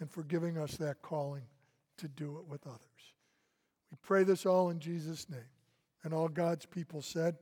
and 0.00 0.10
for 0.10 0.22
giving 0.22 0.56
us 0.56 0.76
that 0.76 1.02
calling 1.02 1.42
to 1.96 2.08
do 2.08 2.38
it 2.38 2.46
with 2.46 2.66
others. 2.66 2.78
We 3.90 3.98
pray 4.02 4.22
this 4.22 4.46
all 4.46 4.70
in 4.70 4.78
Jesus' 4.78 5.28
name. 5.28 5.40
And 6.04 6.14
all 6.14 6.28
God's 6.28 6.66
people 6.66 7.02
said, 7.02 7.36